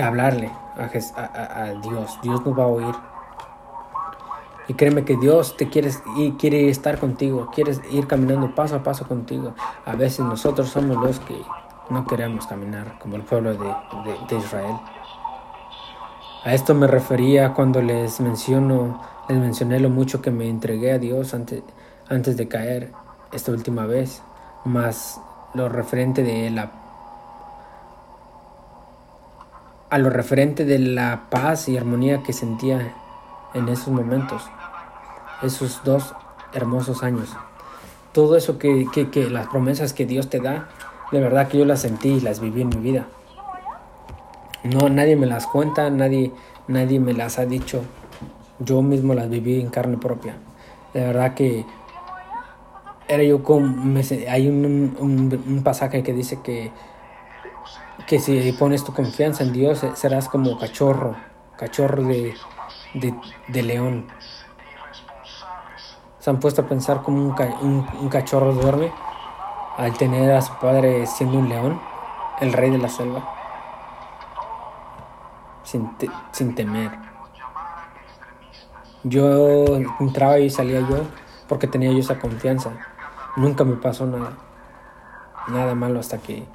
hablarle 0.00 0.52
a, 0.78 1.62
a 1.62 1.74
Dios. 1.74 2.18
Dios 2.22 2.44
nos 2.44 2.58
va 2.58 2.64
a 2.64 2.68
oír. 2.68 2.94
Y 4.68 4.74
créeme 4.74 5.04
que 5.04 5.16
Dios 5.16 5.56
te 5.56 5.70
quiere, 5.70 5.90
y 6.16 6.32
quiere 6.32 6.68
estar 6.68 6.98
contigo, 6.98 7.50
quiere 7.54 7.72
ir 7.90 8.06
caminando 8.06 8.54
paso 8.54 8.76
a 8.76 8.82
paso 8.82 9.08
contigo. 9.08 9.54
A 9.86 9.96
veces 9.96 10.20
nosotros 10.20 10.68
somos 10.68 11.02
los 11.02 11.20
que 11.20 11.40
no 11.88 12.06
queremos 12.06 12.46
caminar 12.46 12.98
como 12.98 13.16
el 13.16 13.22
pueblo 13.22 13.54
de, 13.54 14.36
Israel. 14.36 14.76
A 16.44 16.52
esto 16.52 16.74
me 16.74 16.86
refería 16.86 17.54
cuando 17.54 17.80
les 17.80 18.20
menciono, 18.20 19.00
les 19.28 19.38
mencioné 19.38 19.80
lo 19.80 19.88
mucho 19.88 20.20
que 20.20 20.30
me 20.30 20.48
entregué 20.48 20.92
a 20.92 20.98
Dios 20.98 21.32
antes, 21.32 21.62
antes 22.08 22.36
de 22.36 22.46
caer 22.46 22.92
esta 23.32 23.52
última 23.52 23.86
vez, 23.86 24.22
más 24.66 25.20
lo 25.54 25.70
referente 25.70 26.22
de 26.22 26.50
la 26.50 26.70
a 29.90 29.98
lo 29.98 30.10
referente 30.10 30.64
de 30.64 30.78
la 30.78 31.26
paz 31.30 31.68
y 31.68 31.76
armonía 31.76 32.22
que 32.22 32.32
sentía 32.32 32.94
en 33.54 33.68
esos 33.68 33.88
momentos 33.88 34.42
esos 35.42 35.82
dos 35.84 36.14
hermosos 36.52 37.02
años. 37.02 37.30
Todo 38.12 38.36
eso 38.36 38.58
que, 38.58 38.86
que, 39.12 39.30
las 39.30 39.46
promesas 39.48 39.92
que 39.92 40.06
Dios 40.06 40.28
te 40.28 40.40
da, 40.40 40.68
de 41.12 41.20
verdad 41.20 41.48
que 41.48 41.58
yo 41.58 41.64
las 41.64 41.80
sentí 41.80 42.08
y 42.08 42.20
las 42.20 42.40
viví 42.40 42.62
en 42.62 42.68
mi 42.68 42.76
vida. 42.76 43.06
No, 44.64 44.88
nadie 44.88 45.16
me 45.16 45.26
las 45.26 45.46
cuenta, 45.46 45.88
nadie, 45.90 46.32
nadie 46.66 46.98
me 46.98 47.12
las 47.12 47.38
ha 47.38 47.46
dicho. 47.46 47.82
Yo 48.58 48.82
mismo 48.82 49.14
las 49.14 49.30
viví 49.30 49.60
en 49.60 49.70
carne 49.70 49.98
propia. 49.98 50.36
De 50.92 51.00
verdad 51.00 51.34
que 51.34 51.64
era 53.06 53.22
yo 53.22 53.42
como... 53.42 53.98
hay 54.28 54.48
un, 54.48 54.96
un, 54.98 55.62
pasaje 55.62 56.02
que 56.02 56.12
dice 56.12 56.40
que, 56.42 56.72
que 58.08 58.18
si 58.18 58.52
pones 58.52 58.84
tu 58.84 58.94
confianza 58.94 59.42
en 59.42 59.52
Dios 59.52 59.84
serás 59.94 60.30
como 60.30 60.58
cachorro, 60.58 61.14
cachorro 61.58 62.02
de, 62.04 62.34
de, 62.94 63.62
león 63.62 64.06
se 66.18 66.30
han 66.30 66.40
puesto 66.40 66.62
a 66.62 66.66
pensar 66.66 67.02
como 67.02 67.22
un, 67.22 68.08
cachorro 68.08 68.54
duerme 68.54 68.90
al 69.76 69.92
tener 69.98 70.32
a 70.32 70.40
su 70.40 70.54
padre 70.54 71.06
siendo 71.06 71.38
un 71.38 71.50
león, 71.50 71.80
el 72.40 72.54
rey 72.54 72.70
de 72.70 72.78
la 72.78 72.88
selva, 72.88 73.28
sin, 75.62 75.90
sin 76.32 76.54
temer. 76.54 76.90
Yo 79.04 79.66
entraba 80.00 80.38
y 80.38 80.48
salía 80.48 80.80
yo 80.80 81.02
porque 81.46 81.66
tenía 81.66 81.92
yo 81.92 81.98
esa 81.98 82.18
confianza. 82.18 82.70
Nunca 83.36 83.64
me 83.64 83.76
pasó 83.76 84.06
nada, 84.06 84.32
nada 85.48 85.74
malo 85.74 86.00
hasta 86.00 86.16
que 86.18 86.46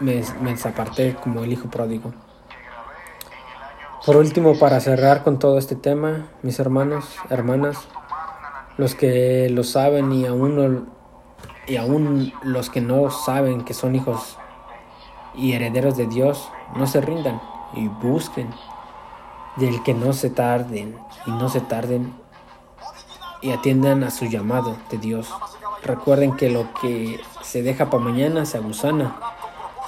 me, 0.00 0.22
me 0.40 0.50
desaparté 0.50 1.14
como 1.14 1.44
el 1.44 1.52
hijo 1.52 1.68
pródigo. 1.68 2.12
Por 4.04 4.16
último, 4.16 4.58
para 4.58 4.80
cerrar 4.80 5.22
con 5.22 5.38
todo 5.38 5.58
este 5.58 5.76
tema, 5.76 6.26
mis 6.42 6.58
hermanos, 6.58 7.16
hermanas, 7.30 7.78
los 8.76 8.94
que 8.94 9.48
lo 9.50 9.62
saben 9.64 10.12
y 10.12 10.26
aún, 10.26 10.88
y 11.66 11.76
aún 11.76 12.32
los 12.42 12.68
que 12.68 12.80
no 12.80 13.10
saben 13.10 13.64
que 13.64 13.74
son 13.74 13.94
hijos 13.94 14.38
y 15.34 15.52
herederos 15.52 15.96
de 15.96 16.06
Dios, 16.06 16.50
no 16.74 16.86
se 16.86 17.00
rindan 17.00 17.40
y 17.74 17.88
busquen 17.88 18.50
del 19.56 19.82
que 19.82 19.94
no 19.94 20.12
se 20.12 20.30
tarden 20.30 20.96
y 21.26 21.30
no 21.30 21.48
se 21.48 21.60
tarden 21.60 22.12
y 23.40 23.50
atiendan 23.50 24.04
a 24.04 24.10
su 24.10 24.26
llamado 24.26 24.76
de 24.90 24.98
Dios. 24.98 25.28
Recuerden 25.82 26.36
que 26.36 26.48
lo 26.48 26.72
que 26.80 27.20
se 27.42 27.62
deja 27.62 27.90
para 27.90 28.04
mañana 28.04 28.46
se 28.46 28.56
agusana, 28.58 29.16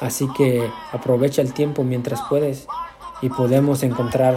así 0.01 0.29
que 0.37 0.71
aprovecha 0.93 1.43
el 1.43 1.53
tiempo 1.53 1.85
mientras 1.85 2.23
puedes 2.29 2.67
y 3.23 3.29
podemos 3.29 3.83
encontrar 3.83 4.37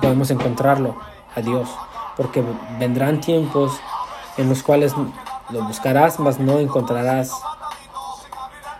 podemos 0.00 0.30
encontrarlo. 0.30 0.96
A 1.34 1.42
Dios 1.42 1.68
porque 2.16 2.42
vendrán 2.78 3.20
tiempos 3.20 3.78
en 4.38 4.48
los 4.48 4.62
cuales 4.62 4.94
lo 5.50 5.62
buscarás, 5.64 6.18
mas 6.18 6.38
no 6.38 6.58
encontrarás 6.58 7.30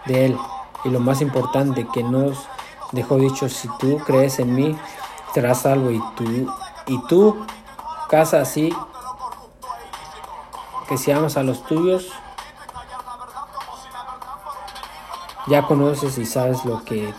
de 0.07 0.27
él. 0.27 0.39
Y 0.85 0.89
lo 0.89 1.01
más 1.01 1.21
importante 1.21 1.87
que 1.93 2.03
nos 2.03 2.49
dejó 2.93 3.19
dicho, 3.19 3.49
si 3.49 3.69
tú 3.79 3.99
crees 3.99 4.39
en 4.39 4.55
mí, 4.55 4.77
serás 5.35 5.67
algo 5.67 5.91
y 5.91 6.01
tú, 6.17 6.51
y 6.87 7.03
tú, 7.09 7.45
casa 8.09 8.41
así, 8.41 8.75
que 10.89 10.97
si 10.97 11.11
amas 11.11 11.37
a 11.37 11.43
los 11.43 11.63
tuyos, 11.65 12.11
ya 15.47 15.63
conoces 15.63 16.19
y 16.19 16.27
sabes 16.27 16.65
lo 16.65 16.85
que 16.85 17.13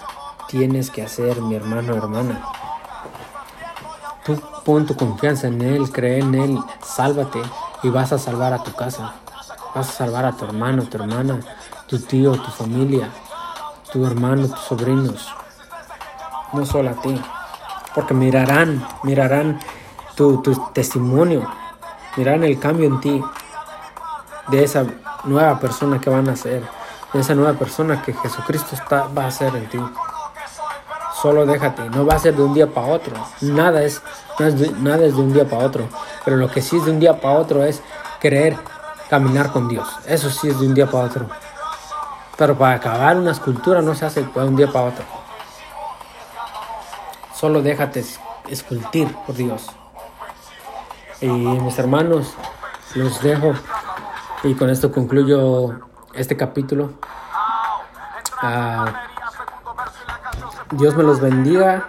tienes 0.47 0.89
que 0.91 1.03
hacer, 1.03 1.41
mi 1.41 1.55
hermano 1.55 1.93
o 1.93 1.97
hermana. 1.97 2.41
Tú 4.25 4.39
pon 4.65 4.85
tu 4.85 4.95
confianza 4.95 5.47
en 5.47 5.61
Él, 5.61 5.91
cree 5.91 6.19
en 6.19 6.35
Él, 6.35 6.59
sálvate 6.83 7.41
y 7.83 7.89
vas 7.89 8.11
a 8.11 8.17
salvar 8.17 8.53
a 8.53 8.63
tu 8.63 8.73
casa. 8.73 9.13
Vas 9.73 9.89
a 9.89 9.91
salvar 9.91 10.25
a 10.25 10.33
tu 10.33 10.45
hermano, 10.45 10.83
tu 10.83 10.97
hermana, 10.97 11.39
tu 11.87 11.99
tío, 11.99 12.33
tu 12.33 12.51
familia, 12.51 13.09
tu 13.91 14.05
hermano, 14.05 14.47
tus 14.47 14.59
sobrinos. 14.59 15.29
No 16.53 16.65
solo 16.65 16.89
a 16.89 16.93
ti. 16.93 17.21
Porque 17.93 18.13
mirarán, 18.13 18.85
mirarán 19.03 19.59
tu, 20.15 20.41
testimonio, 20.73 21.47
mirarán 22.15 22.43
el 22.43 22.59
cambio 22.59 22.87
en 22.87 22.99
ti 22.99 23.23
de 24.47 24.63
esa 24.63 24.85
nueva 25.25 25.59
persona 25.59 25.99
que 25.99 26.09
van 26.09 26.27
a 26.29 26.35
ser, 26.35 26.63
de 27.13 27.19
esa 27.19 27.35
nueva 27.35 27.53
persona 27.53 28.01
que 28.01 28.13
Jesucristo 28.13 28.75
está, 28.75 29.07
va 29.07 29.27
a 29.27 29.31
ser 29.31 29.55
en 29.55 29.69
ti. 29.69 29.79
Solo 31.21 31.45
déjate, 31.45 31.89
no 31.89 32.05
va 32.05 32.13
a 32.13 32.19
ser 32.19 32.35
de 32.35 32.43
un 32.43 32.53
día 32.53 32.67
para 32.67 32.87
otro. 32.87 33.15
Nada 33.41 33.81
es, 33.83 34.01
nada 34.79 35.03
es 35.03 35.15
de 35.15 35.21
un 35.21 35.33
día 35.33 35.45
para 35.49 35.65
otro. 35.65 35.87
Pero 36.23 36.37
lo 36.37 36.49
que 36.51 36.61
sí 36.61 36.77
es 36.77 36.85
de 36.85 36.91
un 36.91 36.99
día 36.99 37.19
para 37.19 37.39
otro 37.39 37.63
es 37.63 37.81
querer 38.19 38.55
caminar 39.09 39.51
con 39.51 39.67
Dios. 39.67 39.87
Eso 40.05 40.29
sí 40.29 40.49
es 40.49 40.59
de 40.59 40.67
un 40.67 40.73
día 40.73 40.85
para 40.85 41.05
otro. 41.05 41.27
Pero 42.37 42.55
para 42.55 42.75
acabar 42.75 43.17
una 43.17 43.31
escultura 43.31 43.81
no 43.81 43.95
se 43.95 44.05
hace 44.05 44.21
de 44.23 44.39
un 44.43 44.55
día 44.55 44.71
para 44.71 44.85
otro. 44.85 45.05
Solo 47.33 47.61
déjate 47.61 48.05
escultir 48.49 49.15
por 49.25 49.35
Dios. 49.35 49.67
Y 51.19 51.27
mis 51.27 51.79
hermanos, 51.79 52.33
los 52.93 53.21
dejo. 53.21 53.53
Y 54.43 54.53
con 54.53 54.69
esto 54.69 54.91
concluyo 54.91 55.79
este 56.17 56.36
capítulo. 56.36 56.93
Ah, 58.41 58.93
Dios 60.71 60.95
me 60.95 61.03
los 61.03 61.21
bendiga 61.21 61.88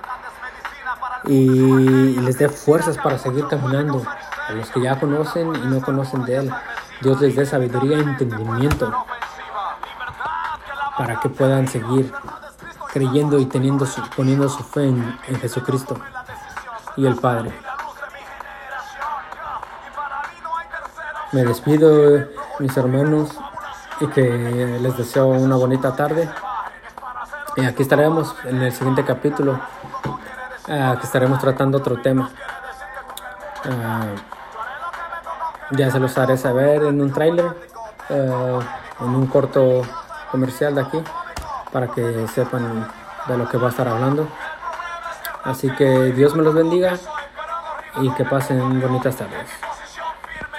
y 1.25 2.21
les 2.21 2.38
dé 2.38 2.49
fuerzas 2.49 2.97
para 2.99 3.19
seguir 3.19 3.47
caminando. 3.49 4.03
A 4.49 4.53
los 4.53 4.71
que 4.71 4.81
ya 4.81 4.99
conocen 4.99 5.55
y 5.55 5.67
no 5.67 5.83
conocen 5.83 6.25
de 6.25 6.37
Él, 6.37 6.55
Dios 7.03 7.21
les 7.21 7.37
dé 7.37 7.45
sabiduría 7.45 7.99
e 7.99 8.01
entendimiento 8.01 9.05
para 10.96 11.21
que 11.21 11.29
puedan 11.29 11.69
seguir 11.69 12.13
creyendo 12.92 13.38
y 13.38 13.46
teniendo 13.46 13.87
poniendo 14.17 14.48
su 14.48 14.63
fe 14.63 14.87
en 14.87 15.40
Jesucristo 15.40 15.98
y 16.96 17.07
el 17.07 17.17
Padre. 17.17 17.52
Me 21.33 21.44
despido, 21.44 22.27
mis 22.59 22.75
hermanos, 22.75 23.38
y 24.01 24.07
que 24.09 24.79
les 24.81 24.96
deseo 24.96 25.29
una 25.29 25.57
bonita 25.57 25.94
tarde. 25.94 26.29
Y 27.57 27.65
aquí 27.65 27.83
estaremos 27.83 28.35
en 28.44 28.63
el 28.63 28.73
siguiente 28.73 29.05
capítulo, 29.05 29.59
eh, 30.69 30.94
que 31.01 31.07
estaremos 31.07 31.38
tratando 31.40 31.79
otro 31.79 32.01
tema. 32.01 32.31
Eh, 33.65 34.15
ya 35.73 35.90
se 35.90 35.99
los 35.99 36.17
haré 36.17 36.37
saber 36.37 36.85
en 36.85 37.01
un 37.01 37.13
tráiler, 37.13 37.57
eh, 38.11 38.59
en 39.01 39.15
un 39.15 39.27
corto 39.27 39.83
comercial 40.31 40.75
de 40.75 40.83
aquí, 40.83 41.03
para 41.73 41.88
que 41.88 42.27
sepan 42.29 42.88
de 43.27 43.37
lo 43.37 43.49
que 43.49 43.59
va 43.59 43.67
a 43.67 43.71
estar 43.71 43.88
hablando. 43.88 44.29
Así 45.44 45.71
que 45.71 46.13
Dios 46.13 46.35
me 46.37 46.42
los 46.42 46.55
bendiga 46.55 46.94
y 48.01 48.11
que 48.13 48.25
pasen 48.25 48.81
bonitas 48.81 49.17
tardes. 49.17 49.67